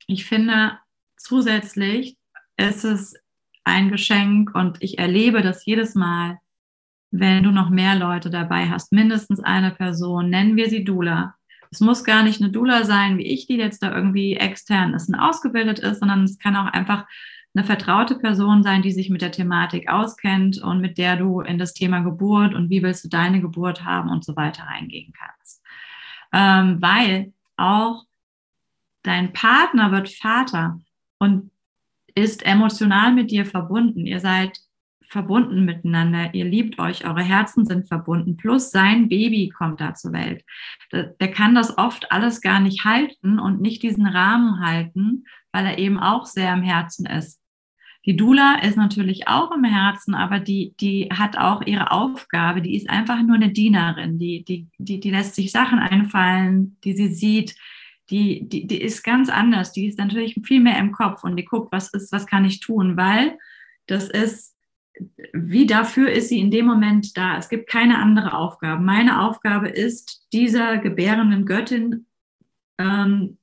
[0.07, 0.79] Ich finde
[1.17, 2.17] zusätzlich
[2.57, 3.15] ist es
[3.63, 6.39] ein Geschenk und ich erlebe das jedes Mal,
[7.11, 11.35] wenn du noch mehr Leute dabei hast, mindestens eine Person, nennen wir sie Dula,
[11.71, 15.09] es muss gar nicht eine Dula sein, wie ich, die jetzt da irgendwie extern ist
[15.09, 17.05] und ausgebildet ist, sondern es kann auch einfach
[17.53, 21.57] eine vertraute Person sein, die sich mit der Thematik auskennt und mit der du in
[21.57, 25.63] das Thema Geburt und wie willst du deine Geburt haben und so weiter reingehen kannst.
[26.31, 28.03] Ähm, weil auch
[29.03, 30.79] dein Partner wird Vater
[31.17, 31.49] und
[32.13, 34.05] ist emotional mit dir verbunden.
[34.05, 34.59] Ihr seid
[35.09, 40.13] verbunden miteinander, ihr liebt euch, eure Herzen sind verbunden, plus sein Baby kommt da zur
[40.13, 40.43] Welt.
[40.91, 45.77] Der, kann das oft alles gar nicht halten und nicht diesen Rahmen halten, weil er
[45.77, 47.41] eben auch sehr im Herzen ist.
[48.05, 52.75] Die Dula ist natürlich auch im Herzen, aber die, die hat auch ihre Aufgabe, die
[52.75, 57.13] ist einfach nur eine Dienerin, die, die, die, die lässt sich Sachen einfallen, die sie
[57.13, 57.55] sieht,
[58.09, 61.45] die, die, die ist ganz anders, die ist natürlich viel mehr im Kopf und die
[61.45, 63.37] guckt, was ist, was kann ich tun, weil
[63.87, 64.56] das ist
[65.33, 67.37] wie dafür ist sie in dem Moment da.
[67.37, 68.81] Es gibt keine andere Aufgabe.
[68.81, 72.05] Meine Aufgabe ist, dieser gebärenden Göttin,
[72.77, 73.37] ähm,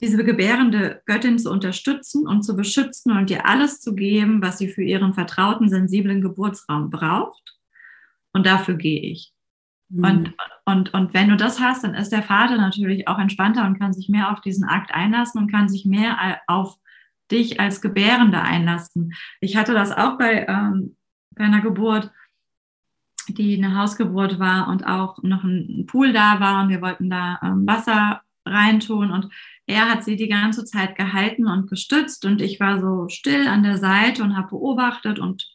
[0.00, 4.68] diese gebärende Göttin zu unterstützen und zu beschützen und ihr alles zu geben, was sie
[4.68, 7.56] für ihren vertrauten, sensiblen Geburtsraum braucht.
[8.32, 9.32] Und dafür gehe ich.
[9.90, 10.04] Mhm.
[10.04, 13.78] Und, und, und wenn du das hast, dann ist der Vater natürlich auch entspannter und
[13.78, 16.78] kann sich mehr auf diesen Akt einlassen und kann sich mehr auf
[17.30, 19.14] dich als Gebärende einlassen.
[19.40, 20.96] Ich hatte das auch bei, ähm,
[21.30, 22.10] bei einer Geburt,
[23.28, 27.38] die eine Hausgeburt war und auch noch ein Pool da war und wir wollten da
[27.42, 29.28] ähm, Wasser reintun und
[29.66, 33.62] er hat sie die ganze Zeit gehalten und gestützt und ich war so still an
[33.62, 35.48] der Seite und habe beobachtet und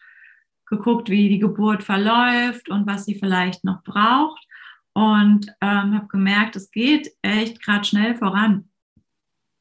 [0.65, 4.47] geguckt, wie die Geburt verläuft und was sie vielleicht noch braucht
[4.93, 8.69] und ähm, habe gemerkt, es geht echt gerade schnell voran.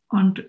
[0.09, 0.49] Und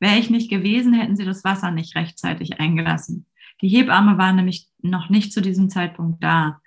[0.00, 3.26] Wäre ich nicht gewesen, hätten sie das Wasser nicht rechtzeitig eingelassen.
[3.60, 6.60] Die Hebamme war nämlich noch nicht zu diesem Zeitpunkt da.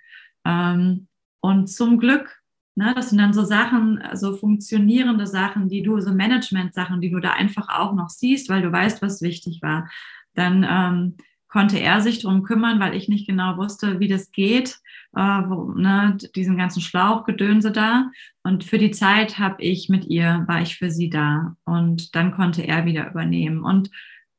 [0.44, 1.08] Ähm,
[1.40, 2.40] und zum Glück,
[2.76, 7.20] ne, das sind dann so Sachen, so funktionierende Sachen, die du, so Management-Sachen, die du
[7.20, 9.90] da einfach auch noch siehst, weil du weißt, was wichtig war.
[10.34, 11.16] Dann ähm,
[11.54, 14.80] konnte er sich darum kümmern, weil ich nicht genau wusste, wie das geht,
[15.14, 18.10] äh, wo, ne, diesen ganzen Schlauchgedönse da.
[18.42, 21.54] Und für die Zeit habe ich mit ihr, war ich für sie da.
[21.64, 23.62] Und dann konnte er wieder übernehmen.
[23.62, 23.90] Und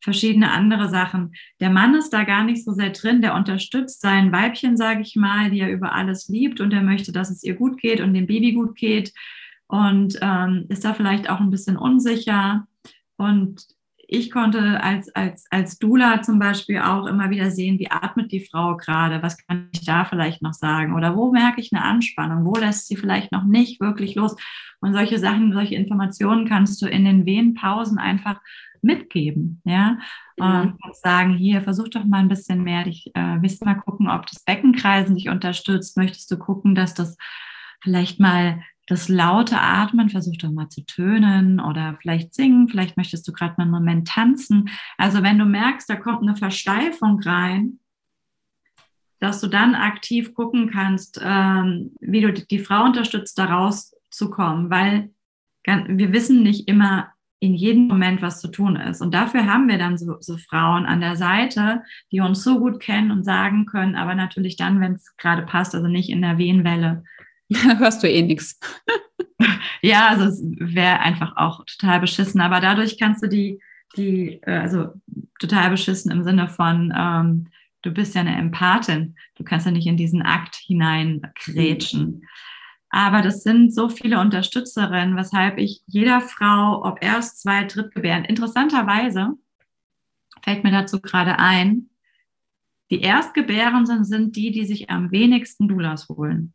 [0.01, 1.33] verschiedene andere Sachen.
[1.61, 5.15] Der Mann ist da gar nicht so sehr drin, der unterstützt sein Weibchen, sage ich
[5.15, 8.13] mal, die er über alles liebt und er möchte, dass es ihr gut geht und
[8.13, 9.13] dem Baby gut geht
[9.67, 12.67] und ähm, ist da vielleicht auch ein bisschen unsicher.
[13.15, 13.65] Und
[14.07, 18.45] ich konnte als, als, als Dula zum Beispiel auch immer wieder sehen, wie atmet die
[18.45, 22.45] Frau gerade, was kann ich da vielleicht noch sagen oder wo merke ich eine Anspannung,
[22.45, 24.35] wo lässt sie vielleicht noch nicht wirklich los.
[24.81, 28.39] Und solche Sachen, solche Informationen kannst du in den Wehenpausen einfach
[28.81, 29.61] mitgeben.
[29.65, 29.97] Ja,
[30.37, 30.77] mhm.
[30.81, 34.09] und sagen, hier, versuch doch mal ein bisschen mehr, dich, äh, willst du mal gucken,
[34.09, 37.17] ob das Beckenkreisen dich unterstützt, möchtest du gucken, dass das
[37.81, 43.27] vielleicht mal das laute Atmen, versuch doch mal zu tönen oder vielleicht singen, vielleicht möchtest
[43.27, 44.69] du gerade mal einen Moment tanzen.
[44.97, 47.79] Also wenn du merkst, da kommt eine Versteifung rein,
[49.19, 55.09] dass du dann aktiv gucken kannst, ähm, wie du die, Frau unterstützt, da rauszukommen, weil
[55.65, 59.01] wir wissen nicht immer in jedem Moment, was zu tun ist.
[59.01, 62.79] Und dafür haben wir dann so, so Frauen an der Seite, die uns so gut
[62.79, 66.37] kennen und sagen können, aber natürlich dann, wenn es gerade passt, also nicht in der
[66.37, 67.03] Wehenwelle.
[67.77, 68.59] hörst du eh nichts.
[69.81, 72.41] ja, also es wäre einfach auch total beschissen.
[72.41, 73.59] Aber dadurch kannst du die,
[73.95, 74.93] die, äh, also
[75.39, 77.47] total beschissen im Sinne von, ähm,
[77.81, 79.15] du bist ja eine Empathin.
[79.35, 82.25] Du kannst ja nicht in diesen Akt hineingrätschen.
[82.89, 89.33] Aber das sind so viele Unterstützerinnen, weshalb ich jeder Frau, ob erst, zwei, drittgebären, interessanterweise
[90.45, 91.89] fällt mir dazu gerade ein,
[92.91, 96.53] die Erstgebärenden sind die, die sich am wenigsten Doulas holen.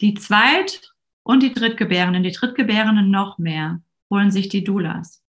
[0.00, 0.92] Die Zweit-
[1.22, 5.22] und die Drittgebärenden, die Drittgebärenden noch mehr, holen sich die Doulas.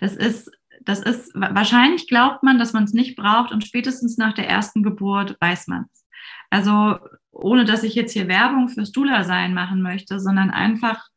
[0.00, 0.50] Das ist,
[0.80, 4.82] das ist, wahrscheinlich glaubt man, dass man es nicht braucht und spätestens nach der ersten
[4.82, 6.06] Geburt weiß man es.
[6.50, 6.98] Also,
[7.30, 11.08] ohne dass ich jetzt hier Werbung fürs Doula-Sein machen möchte, sondern einfach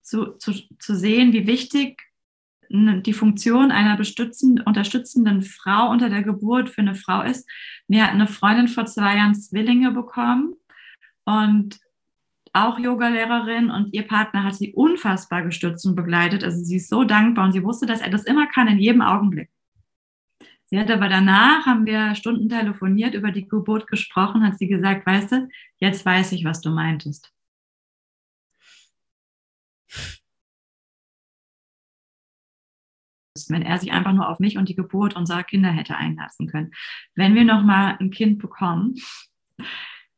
[0.00, 2.00] zu, zu, zu sehen, wie wichtig
[2.70, 7.46] die Funktion einer unterstützenden Frau unter der Geburt für eine Frau ist.
[7.86, 10.54] Mir hat eine Freundin vor zwei Jahren Zwillinge bekommen
[11.24, 11.80] und
[12.52, 16.44] auch Yogalehrerin und ihr Partner hat sie unfassbar gestützt und begleitet.
[16.44, 19.00] Also sie ist so dankbar und sie wusste, dass er das immer kann in jedem
[19.00, 19.50] Augenblick.
[20.66, 25.06] Sie hat aber danach, haben wir Stunden telefoniert, über die Geburt gesprochen, hat sie gesagt,
[25.06, 25.48] weißt du,
[25.78, 27.32] jetzt weiß ich, was du meintest.
[33.48, 36.72] wenn er sich einfach nur auf mich und die Geburt unserer Kinder hätte einlassen können.
[37.14, 38.94] Wenn wir noch mal ein Kind bekommen,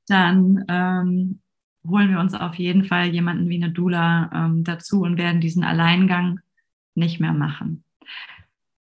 [0.06, 1.40] dann ähm,
[1.86, 5.64] holen wir uns auf jeden Fall jemanden wie eine Dula ähm, dazu und werden diesen
[5.64, 6.40] Alleingang
[6.94, 7.84] nicht mehr machen.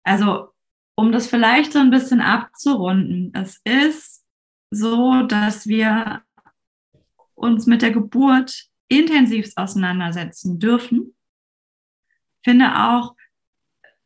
[0.04, 0.50] Also,
[0.96, 4.26] um das vielleicht so ein bisschen abzurunden, es ist
[4.72, 6.22] so, dass wir
[7.36, 11.16] uns mit der Geburt intensiv auseinandersetzen dürfen.
[12.44, 13.16] Finde auch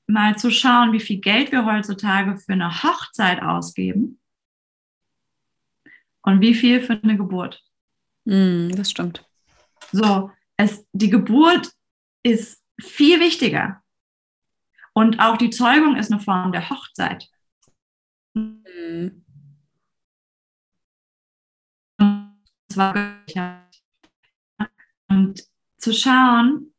[0.07, 4.20] mal zu schauen, wie viel Geld wir heutzutage für eine Hochzeit ausgeben
[6.23, 7.63] und wie viel für eine Geburt.
[8.25, 9.25] Mm, das stimmt.
[9.91, 11.71] So, es, die Geburt
[12.23, 13.81] ist viel wichtiger.
[14.93, 17.29] Und auch die Zeugung ist eine Form der Hochzeit.
[18.33, 19.25] Mhm.
[25.09, 25.43] Und
[25.77, 26.70] zu schauen,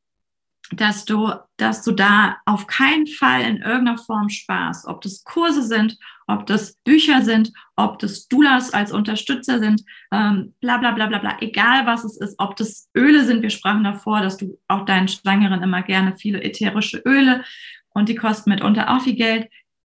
[0.72, 4.86] dass du, dass du da auf keinen Fall in irgendeiner Form sparst.
[4.86, 10.54] Ob das Kurse sind, ob das Bücher sind, ob das Doulas als Unterstützer sind, ähm,
[10.60, 13.42] bla bla bla bla bla, egal was es ist, ob das Öle sind.
[13.42, 17.44] Wir sprachen davor, dass du auch deinen Schwangeren immer gerne viele ätherische Öle
[17.90, 19.48] und die kosten mitunter auch viel Geld,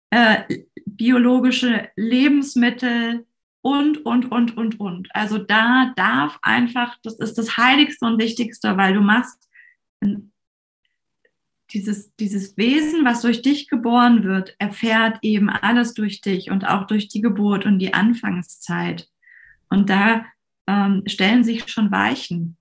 [0.09, 0.43] äh,
[0.85, 3.25] biologische Lebensmittel,
[3.65, 5.07] und, und, und, und, und.
[5.15, 9.49] Also da darf einfach, das ist das Heiligste und Wichtigste, weil du machst
[11.73, 16.85] dieses, dieses Wesen, was durch dich geboren wird, erfährt eben alles durch dich und auch
[16.87, 19.07] durch die Geburt und die Anfangszeit.
[19.69, 20.25] Und da
[20.67, 22.57] ähm, stellen sich schon Weichen.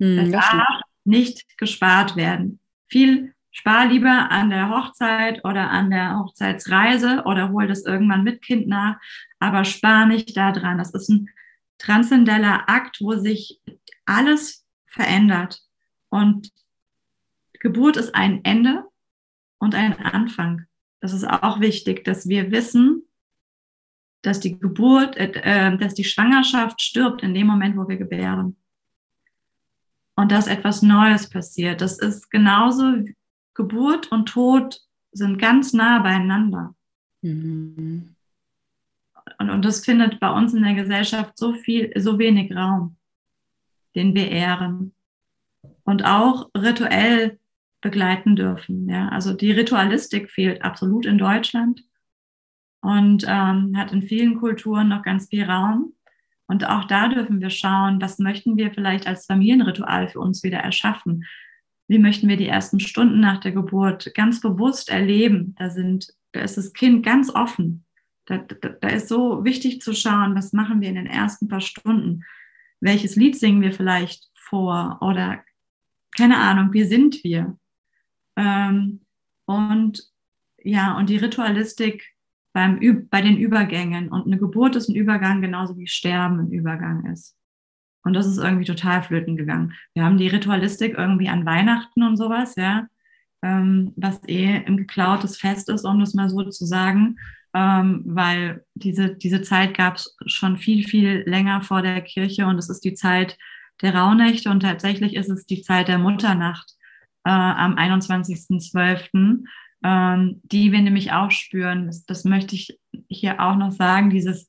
[0.00, 2.58] Hm, das darf nicht gespart werden.
[2.88, 8.42] Viel spar lieber an der Hochzeit oder an der Hochzeitsreise oder hol das irgendwann mit
[8.42, 8.96] Kind nach,
[9.38, 10.78] aber spar nicht da dran.
[10.78, 11.28] Das ist ein
[11.78, 13.60] transzendeller Akt, wo sich
[14.06, 15.60] alles verändert.
[16.08, 16.50] Und
[17.64, 18.84] Geburt ist ein Ende
[19.58, 20.66] und ein Anfang.
[21.00, 23.08] Das ist auch wichtig, dass wir wissen,
[24.20, 28.56] dass die Geburt, äh, äh, dass die Schwangerschaft stirbt in dem Moment, wo wir gebären.
[30.14, 31.80] Und dass etwas Neues passiert.
[31.80, 33.02] Das ist genauso,
[33.54, 36.74] Geburt und Tod sind ganz nah beieinander.
[37.22, 38.14] Mhm.
[39.38, 42.96] Und, und das findet bei uns in der Gesellschaft so viel, so wenig Raum,
[43.94, 44.94] den wir ehren.
[45.84, 47.38] Und auch rituell
[47.84, 48.88] begleiten dürfen.
[48.88, 49.10] Ja?
[49.10, 51.84] Also die Ritualistik fehlt absolut in Deutschland
[52.80, 55.92] und ähm, hat in vielen Kulturen noch ganz viel Raum.
[56.46, 60.58] Und auch da dürfen wir schauen, was möchten wir vielleicht als Familienritual für uns wieder
[60.58, 61.24] erschaffen?
[61.86, 65.54] Wie möchten wir die ersten Stunden nach der Geburt ganz bewusst erleben?
[65.58, 67.84] Da, sind, da ist das Kind ganz offen.
[68.24, 71.60] Da, da, da ist so wichtig zu schauen, was machen wir in den ersten paar
[71.60, 72.24] Stunden?
[72.80, 74.98] Welches Lied singen wir vielleicht vor?
[75.02, 75.44] Oder
[76.16, 77.58] keine Ahnung, wie sind wir?
[78.36, 79.00] Ähm,
[79.46, 80.02] und
[80.62, 82.14] ja, und die Ritualistik
[82.54, 84.08] beim, bei den Übergängen.
[84.08, 87.36] Und eine Geburt ist ein Übergang, genauso wie Sterben ein Übergang ist.
[88.02, 89.74] Und das ist irgendwie total flöten gegangen.
[89.94, 92.86] Wir haben die Ritualistik irgendwie an Weihnachten und sowas, ja,
[93.42, 97.16] ähm, was eh ein geklautes Fest ist, um das mal so zu sagen,
[97.54, 102.58] ähm, weil diese, diese Zeit gab es schon viel, viel länger vor der Kirche und
[102.58, 103.38] es ist die Zeit
[103.82, 106.74] der Rauhnächte und tatsächlich ist es die Zeit der Mutternacht
[107.24, 109.44] äh, am 21.12.,
[109.82, 111.86] ähm, die wir nämlich auch spüren.
[111.86, 114.48] Das, das möchte ich hier auch noch sagen, dieses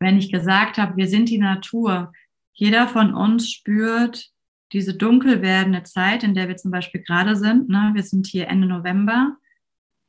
[0.00, 2.12] wenn ich gesagt habe, wir sind die Natur,
[2.54, 4.30] jeder von uns spürt
[4.72, 7.68] diese dunkel werdende Zeit, in der wir zum Beispiel gerade sind.
[7.68, 7.90] Ne?
[7.92, 9.36] Wir sind hier Ende November.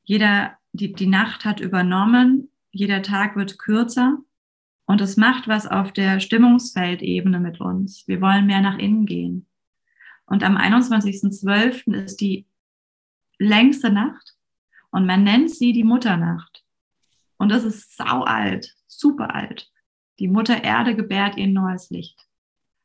[0.03, 4.17] Jeder, die, die Nacht hat übernommen, jeder Tag wird kürzer
[4.85, 8.07] und es macht was auf der Stimmungsfeldebene mit uns.
[8.07, 9.47] Wir wollen mehr nach innen gehen.
[10.31, 11.93] Und am 21.12.
[12.05, 12.47] ist die
[13.37, 14.37] längste Nacht
[14.89, 16.63] und man nennt sie die Mutternacht.
[17.35, 19.69] Und das ist sau alt, super alt.
[20.19, 22.17] Die Mutter Erde gebärt ihr neues Licht.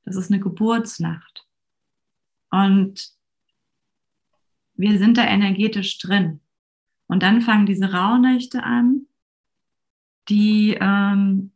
[0.05, 1.47] Das ist eine Geburtsnacht.
[2.51, 3.13] Und
[4.75, 6.41] wir sind da energetisch drin.
[7.07, 9.07] Und dann fangen diese Rauhnächte an,
[10.29, 11.53] die, ähm,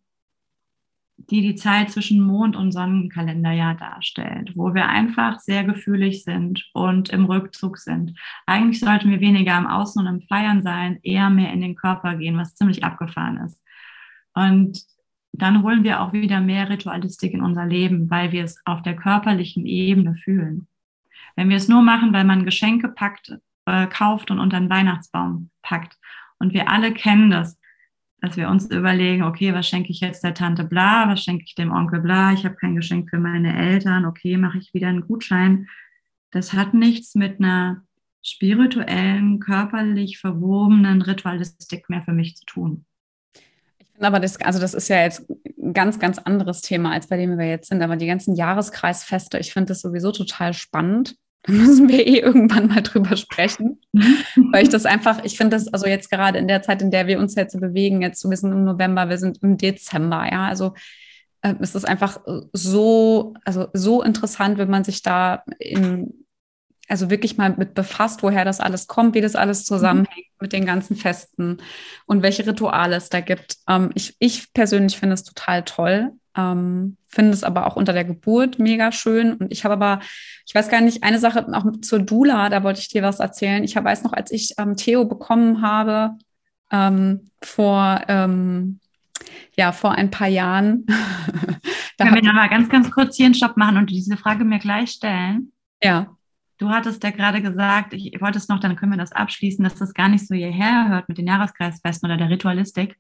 [1.31, 7.11] die die Zeit zwischen Mond- und Sonnenkalenderjahr darstellt, wo wir einfach sehr gefühlig sind und
[7.11, 8.19] im Rückzug sind.
[8.47, 12.17] Eigentlich sollten wir weniger am Außen und im Feiern sein, eher mehr in den Körper
[12.17, 13.63] gehen, was ziemlich abgefahren ist.
[14.35, 14.83] Und
[15.33, 18.97] dann holen wir auch wieder mehr Ritualistik in unser Leben, weil wir es auf der
[18.97, 20.67] körperlichen Ebene fühlen.
[21.37, 25.51] Wenn wir es nur machen, weil man Geschenke packt, äh, kauft und unter den Weihnachtsbaum
[25.63, 25.97] packt
[26.39, 27.60] und wir alle kennen das,
[28.21, 31.55] dass wir uns überlegen, okay, was schenke ich jetzt der Tante bla, was schenke ich
[31.55, 35.07] dem Onkel bla, ich habe kein Geschenk für meine Eltern, okay, mache ich wieder einen
[35.07, 35.69] Gutschein.
[36.31, 37.83] Das hat nichts mit einer
[38.23, 42.85] spirituellen, körperlich verwobenen Ritualistik mehr für mich zu tun.
[43.99, 47.39] Aber das, also das ist ja jetzt ein ganz, ganz anderes Thema, als bei dem
[47.39, 47.83] wir jetzt sind.
[47.83, 51.17] Aber die ganzen Jahreskreisfeste, ich finde das sowieso total spannend.
[51.43, 53.81] Da müssen wir eh irgendwann mal drüber sprechen.
[53.93, 54.53] Mhm.
[54.53, 57.07] Weil ich das einfach, ich finde das, also jetzt gerade in der Zeit, in der
[57.07, 60.47] wir uns jetzt bewegen, jetzt so, wir sind im November, wir sind im Dezember, ja,
[60.47, 60.75] also
[61.43, 62.21] äh, es ist einfach
[62.53, 66.27] so, also so interessant, wenn man sich da in,
[66.89, 70.43] also wirklich mal mit befasst, woher das alles kommt, wie das alles zusammenhängt mhm.
[70.43, 71.59] mit den ganzen Festen
[72.07, 73.57] und welche Rituale es da gibt.
[73.69, 76.13] Ähm, ich, ich persönlich finde es total toll.
[76.37, 79.35] Ähm, finde es aber auch unter der Geburt mega schön.
[79.35, 80.01] Und ich habe aber,
[80.47, 83.65] ich weiß gar nicht, eine Sache auch zur Dula, da wollte ich dir was erzählen.
[83.65, 86.17] Ich weiß noch, als ich ähm, Theo bekommen habe,
[86.71, 88.81] ähm, vor, ähm,
[89.57, 90.87] ja, vor ein paar Jahren.
[91.99, 94.93] Können wir nochmal ganz, ganz kurz hier einen Stopp machen und diese Frage mir gleich
[94.93, 95.53] stellen?
[95.83, 96.17] Ja.
[96.57, 99.77] Du hattest ja gerade gesagt, ich wollte es noch, dann können wir das abschließen, dass
[99.77, 102.97] das gar nicht so hierher hört mit den Jahreskreisfesten oder der Ritualistik.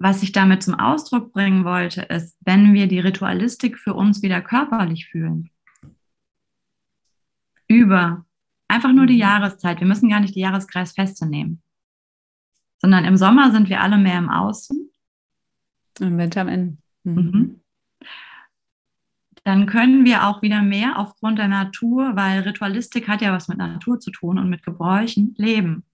[0.00, 4.40] Was ich damit zum Ausdruck bringen wollte, ist, wenn wir die Ritualistik für uns wieder
[4.40, 5.50] körperlich fühlen,
[7.68, 8.24] über
[8.66, 9.20] einfach nur die mhm.
[9.20, 11.62] Jahreszeit, wir müssen gar nicht die Jahreskreisfeste nehmen,
[12.78, 14.90] sondern im Sommer sind wir alle mehr im Außen.
[16.00, 16.78] Im Winter Innen.
[17.04, 17.14] Mhm.
[17.14, 17.60] mhm
[19.44, 23.58] dann können wir auch wieder mehr aufgrund der Natur, weil Ritualistik hat ja was mit
[23.58, 25.84] Natur zu tun und mit Gebräuchen, leben.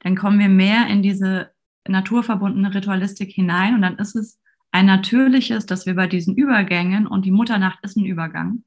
[0.00, 1.53] Dann kommen wir mehr in diese
[1.86, 4.40] naturverbundene Ritualistik hinein und dann ist es
[4.72, 8.64] ein natürliches, dass wir bei diesen Übergängen und die Mutternacht ist ein Übergang,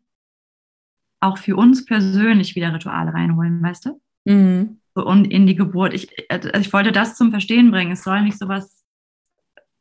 [1.20, 4.02] auch für uns persönlich wieder Rituale reinholen, weißt du?
[4.26, 4.80] Mhm.
[4.94, 5.94] Und in die Geburt.
[5.94, 7.92] Ich, also ich wollte das zum Verstehen bringen.
[7.92, 8.78] Es soll nicht so was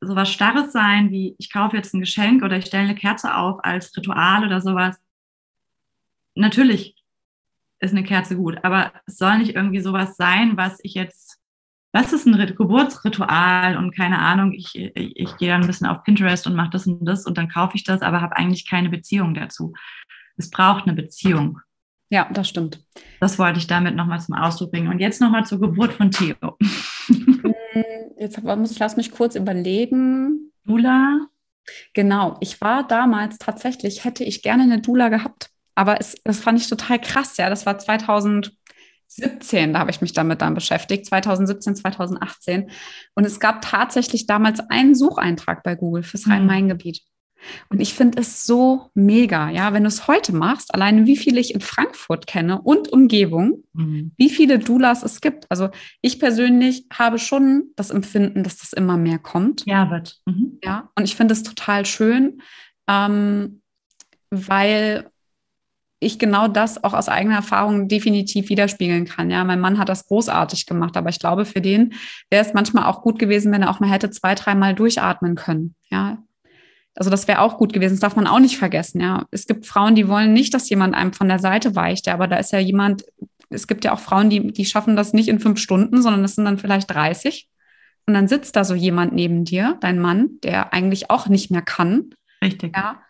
[0.00, 3.64] sowas Starres sein, wie ich kaufe jetzt ein Geschenk oder ich stelle eine Kerze auf
[3.64, 5.00] als Ritual oder sowas.
[6.34, 6.96] Natürlich
[7.80, 11.25] ist eine Kerze gut, aber es soll nicht irgendwie sowas sein, was ich jetzt,
[11.96, 16.02] was ist ein Geburtsritual und keine Ahnung, ich, ich, ich gehe dann ein bisschen auf
[16.02, 18.90] Pinterest und mache das und das und dann kaufe ich das, aber habe eigentlich keine
[18.90, 19.72] Beziehung dazu.
[20.36, 21.58] Es braucht eine Beziehung.
[22.10, 22.84] Ja, das stimmt.
[23.18, 24.88] Das wollte ich damit nochmal zum Ausdruck bringen.
[24.88, 26.36] Und jetzt nochmal zur Geburt von Theo.
[28.18, 30.52] Jetzt muss ich, lass mich kurz überlegen.
[30.64, 31.26] Dula?
[31.94, 36.60] Genau, ich war damals tatsächlich, hätte ich gerne eine Dula gehabt, aber es, das fand
[36.60, 37.48] ich total krass, ja.
[37.50, 37.78] Das war
[39.08, 42.70] 2017, da habe ich mich damit dann beschäftigt, 2017, 2018.
[43.14, 46.32] Und es gab tatsächlich damals einen Sucheintrag bei Google fürs mhm.
[46.32, 47.02] Rhein-Main-Gebiet.
[47.68, 51.40] Und ich finde es so mega, ja, wenn du es heute machst, alleine wie viele
[51.40, 54.12] ich in Frankfurt kenne und Umgebung, mhm.
[54.16, 55.46] wie viele Doulas es gibt.
[55.50, 55.68] Also
[56.00, 59.64] ich persönlich habe schon das Empfinden, dass das immer mehr kommt.
[59.66, 60.18] Ja, wird.
[60.26, 60.58] Mhm.
[60.64, 62.42] Ja, und ich finde es total schön,
[62.88, 63.62] ähm,
[64.30, 65.10] weil
[66.06, 69.30] ich genau das auch aus eigener Erfahrung definitiv widerspiegeln kann.
[69.30, 71.94] Ja, mein Mann hat das großartig gemacht, aber ich glaube, für den
[72.30, 75.74] wäre es manchmal auch gut gewesen, wenn er auch mal hätte zwei, dreimal durchatmen können.
[75.90, 76.18] Ja,
[76.94, 77.94] Also das wäre auch gut gewesen.
[77.94, 79.00] Das darf man auch nicht vergessen.
[79.00, 82.06] Ja, es gibt Frauen, die wollen nicht, dass jemand einem von der Seite weicht.
[82.06, 83.04] Ja, aber da ist ja jemand.
[83.50, 86.34] Es gibt ja auch Frauen, die die schaffen das nicht in fünf Stunden, sondern das
[86.34, 87.48] sind dann vielleicht 30.
[88.06, 91.62] Und dann sitzt da so jemand neben dir, dein Mann, der eigentlich auch nicht mehr
[91.62, 92.10] kann.
[92.42, 92.76] Richtig.
[92.76, 93.00] Ja,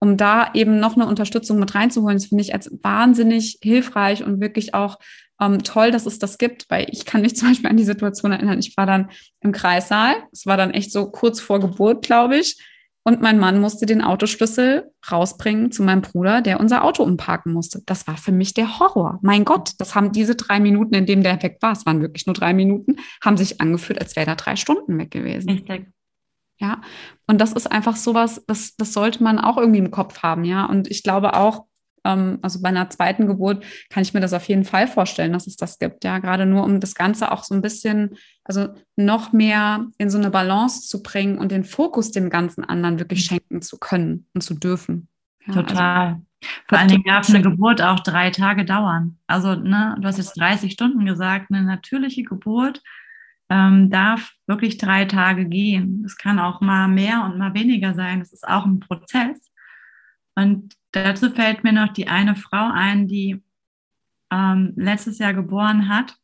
[0.00, 2.16] um da eben noch eine Unterstützung mit reinzuholen.
[2.16, 4.98] Das finde ich als wahnsinnig hilfreich und wirklich auch
[5.40, 8.32] ähm, toll, dass es das gibt, weil ich kann mich zum Beispiel an die Situation
[8.32, 8.58] erinnern.
[8.58, 9.10] Ich war dann
[9.40, 10.14] im Kreissaal.
[10.32, 12.58] Es war dann echt so kurz vor Geburt, glaube ich.
[13.02, 17.80] Und mein Mann musste den Autoschlüssel rausbringen zu meinem Bruder, der unser Auto umparken musste.
[17.86, 19.18] Das war für mich der Horror.
[19.22, 22.26] Mein Gott, das haben diese drei Minuten, in denen der weg war, es waren wirklich
[22.26, 25.48] nur drei Minuten, haben sich angefühlt, als wäre da drei Stunden weg gewesen.
[25.48, 25.86] Richtig.
[26.60, 26.82] Ja,
[27.26, 30.66] und das ist einfach sowas, das, das sollte man auch irgendwie im Kopf haben, ja.
[30.66, 31.64] Und ich glaube auch,
[32.04, 35.46] ähm, also bei einer zweiten Geburt kann ich mir das auf jeden Fall vorstellen, dass
[35.46, 36.18] es das gibt, ja.
[36.18, 40.30] Gerade nur, um das Ganze auch so ein bisschen, also noch mehr in so eine
[40.30, 43.34] Balance zu bringen und den Fokus dem ganzen anderen wirklich mhm.
[43.34, 45.08] schenken zu können und zu dürfen.
[45.46, 46.06] Ja, also Total.
[46.08, 46.20] Also,
[46.68, 49.18] vor allen Dingen darf eine Geburt auch drei Tage dauern.
[49.26, 52.82] Also, ne, du hast jetzt 30 Stunden gesagt, eine natürliche Geburt
[53.50, 56.04] ähm, darf wirklich drei Tage gehen.
[56.06, 58.20] Es kann auch mal mehr und mal weniger sein.
[58.20, 59.50] Es ist auch ein Prozess.
[60.36, 63.42] Und dazu fällt mir noch die eine Frau ein, die
[64.30, 66.16] ähm, letztes Jahr geboren hat.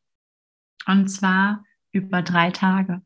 [0.86, 3.02] Und zwar über drei Tage.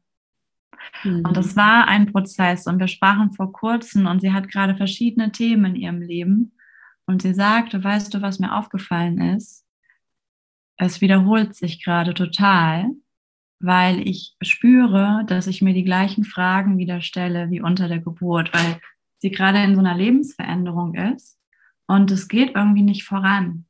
[1.03, 1.25] Mhm.
[1.25, 2.67] Und das war ein Prozess.
[2.67, 6.53] Und wir sprachen vor kurzem und sie hat gerade verschiedene Themen in ihrem Leben.
[7.07, 9.65] Und sie sagte, weißt du, was mir aufgefallen ist?
[10.77, 12.91] Es wiederholt sich gerade total
[13.61, 18.53] weil ich spüre, dass ich mir die gleichen Fragen wieder stelle wie unter der Geburt,
[18.55, 18.81] weil
[19.19, 21.39] sie gerade in so einer Lebensveränderung ist
[21.87, 23.67] und es geht irgendwie nicht voran.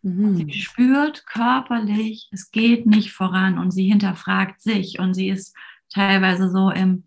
[0.00, 0.36] Mhm.
[0.36, 5.54] Sie spürt körperlich, es geht nicht voran und sie hinterfragt sich und sie ist
[5.92, 7.04] teilweise so im,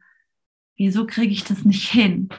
[0.77, 2.29] wieso kriege ich das nicht hin?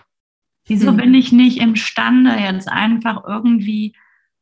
[0.67, 0.97] Wieso mhm.
[0.97, 3.97] bin ich nicht imstande, jetzt einfach irgendwie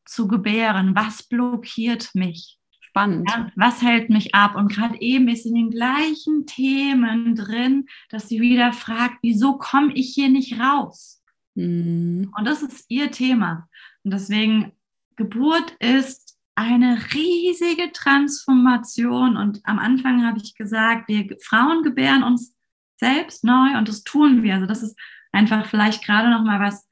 [0.05, 0.95] zu gebären?
[0.95, 2.59] Was blockiert mich?
[2.95, 3.29] Spannend.
[3.29, 4.55] Ja, was hält mich ab?
[4.55, 9.93] Und gerade eben ist in den gleichen Themen drin, dass sie wieder fragt, wieso komme
[9.95, 11.21] ich hier nicht raus?
[11.57, 12.33] Mhm.
[12.39, 13.69] Und das ist ihr Thema.
[14.05, 14.71] Und deswegen,
[15.17, 19.37] Geburt ist eine riesige Transformation.
[19.37, 22.55] Und am Anfang habe ich gesagt, wir Frauen gebären uns
[23.01, 24.55] selbst neu und das tun wir.
[24.55, 24.97] Also das ist
[25.33, 26.89] einfach vielleicht gerade nochmal was,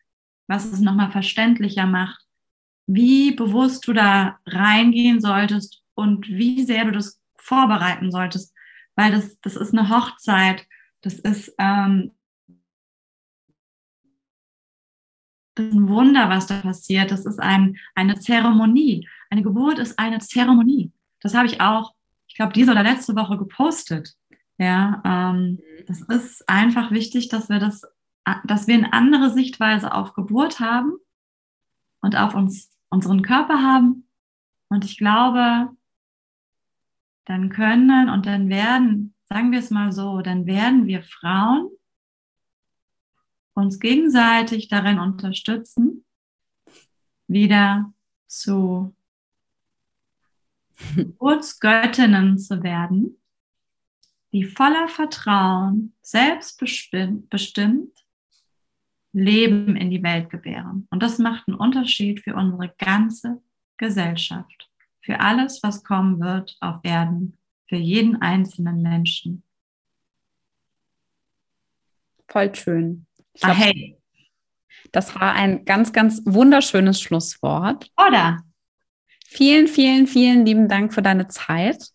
[0.49, 2.27] was es nochmal verständlicher macht,
[2.89, 8.55] wie bewusst du da reingehen solltest und wie sehr du das vorbereiten solltest,
[8.97, 10.67] weil das, das ist eine Hochzeit,
[11.01, 12.13] das ist, ähm,
[15.55, 19.09] das ist ein Wunder, was da passiert, das ist ein, eine Zeremonie.
[19.31, 20.93] Eine Geburt ist eine Zeremonie.
[21.21, 21.95] Das habe ich auch,
[22.27, 24.15] ich glaube, diese oder letzte Woche gepostet.
[24.59, 27.83] Ja, ähm, das ist einfach wichtig, dass wir das,
[28.45, 30.93] dass wir eine andere Sichtweise auf Geburt haben
[32.01, 34.07] und auf uns, unseren Körper haben.
[34.69, 35.71] Und ich glaube,
[37.25, 41.69] dann können und dann werden, sagen wir es mal so, dann werden wir Frauen
[43.55, 46.05] uns gegenseitig darin unterstützen,
[47.27, 47.93] wieder
[48.27, 48.95] zu
[50.97, 53.19] Geburtsgöttinnen zu werden,
[54.33, 57.29] die voller Vertrauen, selbstbestimmt
[59.13, 60.89] Leben in die Welt gebären.
[60.91, 63.43] Und das macht einen Unterschied für unsere ganze
[63.77, 64.72] Gesellschaft
[65.03, 67.37] für alles, was kommen wird auf Erden,
[67.69, 69.43] für jeden einzelnen Menschen.
[72.29, 73.07] Voll schön.
[73.35, 73.99] Glaub, ah, hey.
[74.93, 77.91] Das war ein ganz, ganz wunderschönes Schlusswort.
[77.97, 78.43] Oder?
[79.27, 81.89] Vielen, vielen, vielen lieben Dank für deine Zeit.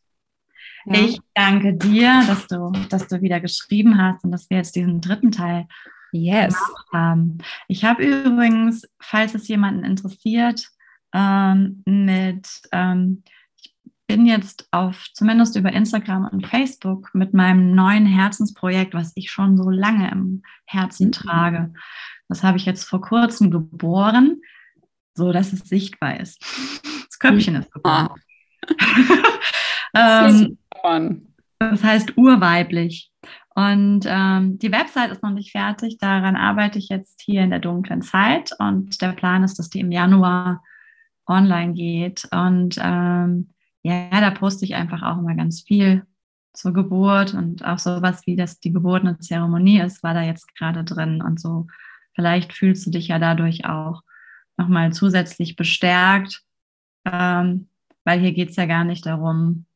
[0.86, 1.02] Ja.
[1.02, 5.02] Ich danke dir, dass du, dass du wieder geschrieben hast und dass wir jetzt diesen
[5.02, 5.68] dritten Teil
[6.12, 6.56] yes.
[6.94, 7.40] haben.
[7.68, 10.70] Ich habe übrigens, falls es jemanden interessiert,
[11.14, 13.24] ähm, mit, ähm,
[13.62, 13.76] ich
[14.08, 19.58] bin jetzt auf, zumindest über Instagram und Facebook mit meinem neuen Herzensprojekt, was ich schon
[19.58, 21.12] so lange im Herzen mhm.
[21.12, 21.74] trage.
[22.30, 24.42] Das habe ich jetzt vor kurzem geboren,
[25.14, 26.44] so dass es sichtbar ist.
[27.08, 28.10] Das Köpfchen ist geboren.
[29.96, 30.58] ähm,
[31.60, 33.12] das heißt urweiblich.
[33.56, 35.98] Und ähm, die Website ist noch nicht fertig.
[35.98, 38.52] Daran arbeite ich jetzt hier in der dunklen Zeit.
[38.60, 40.64] Und der Plan ist, dass die im Januar
[41.28, 42.28] online geht.
[42.32, 43.50] Und ähm,
[43.84, 46.06] ja, da poste ich einfach auch immer ganz viel
[46.54, 50.56] zur Geburt und auch sowas wie das die Geburt eine Zeremonie ist, war da jetzt
[50.56, 51.68] gerade drin und so.
[52.16, 54.02] Vielleicht fühlst du dich ja dadurch auch
[54.58, 56.42] nochmal zusätzlich bestärkt,
[57.06, 57.70] ähm,
[58.04, 59.68] weil hier geht es ja gar nicht darum,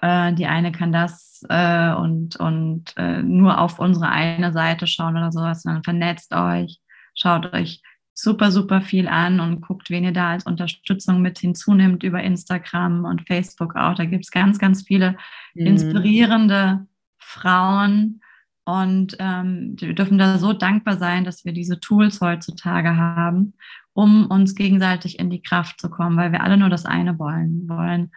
[0.00, 5.16] äh, die eine kann das äh, und, und äh, nur auf unsere eine Seite schauen
[5.16, 6.80] oder sowas, sondern vernetzt euch,
[7.14, 7.82] schaut euch
[8.18, 13.04] super, super viel an und guckt, wen ihr da als Unterstützung mit hinzunimmt über Instagram
[13.04, 13.94] und Facebook auch.
[13.94, 15.16] Da gibt es ganz, ganz viele
[15.54, 15.66] mhm.
[15.66, 16.86] inspirierende
[17.18, 18.22] Frauen.
[18.64, 23.52] Und ähm, wir dürfen da so dankbar sein, dass wir diese Tools heutzutage haben,
[23.92, 27.68] um uns gegenseitig in die Kraft zu kommen, weil wir alle nur das eine wollen.
[27.68, 28.12] Wir wollen,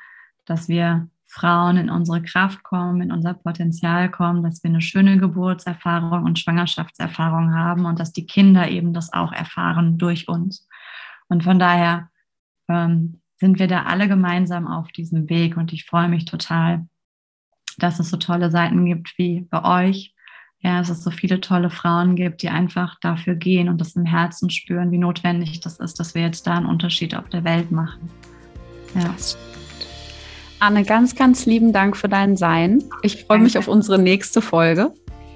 [0.46, 5.18] dass wir Frauen in unsere Kraft kommen, in unser Potenzial kommen, dass wir eine schöne
[5.20, 10.68] Geburtserfahrung und Schwangerschaftserfahrung haben und dass die Kinder eben das auch erfahren durch uns.
[11.28, 12.10] Und von daher
[12.68, 16.88] ähm, sind wir da alle gemeinsam auf diesem Weg und ich freue mich total,
[17.78, 20.16] dass es so tolle Seiten gibt wie bei euch.
[20.62, 24.04] Ja, dass es so viele tolle Frauen gibt, die einfach dafür gehen und das im
[24.04, 27.72] Herzen spüren, wie notwendig das ist, dass wir jetzt da einen Unterschied auf der Welt
[27.72, 28.10] machen.
[28.94, 29.16] Ja.
[30.60, 32.84] Anne, ganz, ganz lieben Dank für dein Sein.
[33.02, 34.92] Ich freue mich auf unsere nächste Folge.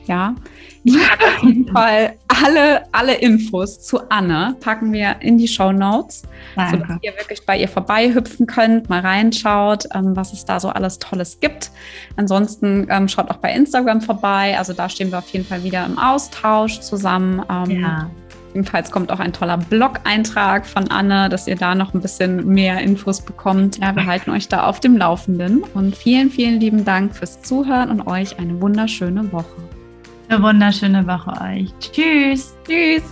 [0.05, 0.35] Ja,
[0.83, 5.71] ich packe auf jeden Fall alle, alle Infos zu Anne packen wir in die Show
[5.71, 6.23] Notes,
[6.55, 10.99] sodass ihr wirklich bei ihr vorbeihüpfen könnt, mal reinschaut, ähm, was es da so alles
[10.99, 11.71] Tolles gibt.
[12.17, 14.57] Ansonsten ähm, schaut auch bei Instagram vorbei.
[14.57, 17.41] Also da stehen wir auf jeden Fall wieder im Austausch zusammen.
[17.49, 18.09] Ähm, ja.
[18.53, 22.79] Ebenfalls kommt auch ein toller Blog-Eintrag von Anne, dass ihr da noch ein bisschen mehr
[22.81, 23.77] Infos bekommt.
[23.77, 25.63] Ja, wir halten euch da auf dem Laufenden.
[25.73, 29.55] Und vielen, vielen lieben Dank fürs Zuhören und euch eine wunderschöne Woche.
[30.29, 31.69] Eine wunderschöne Woche euch.
[31.79, 32.55] Tschüss.
[32.67, 33.03] Tschüss.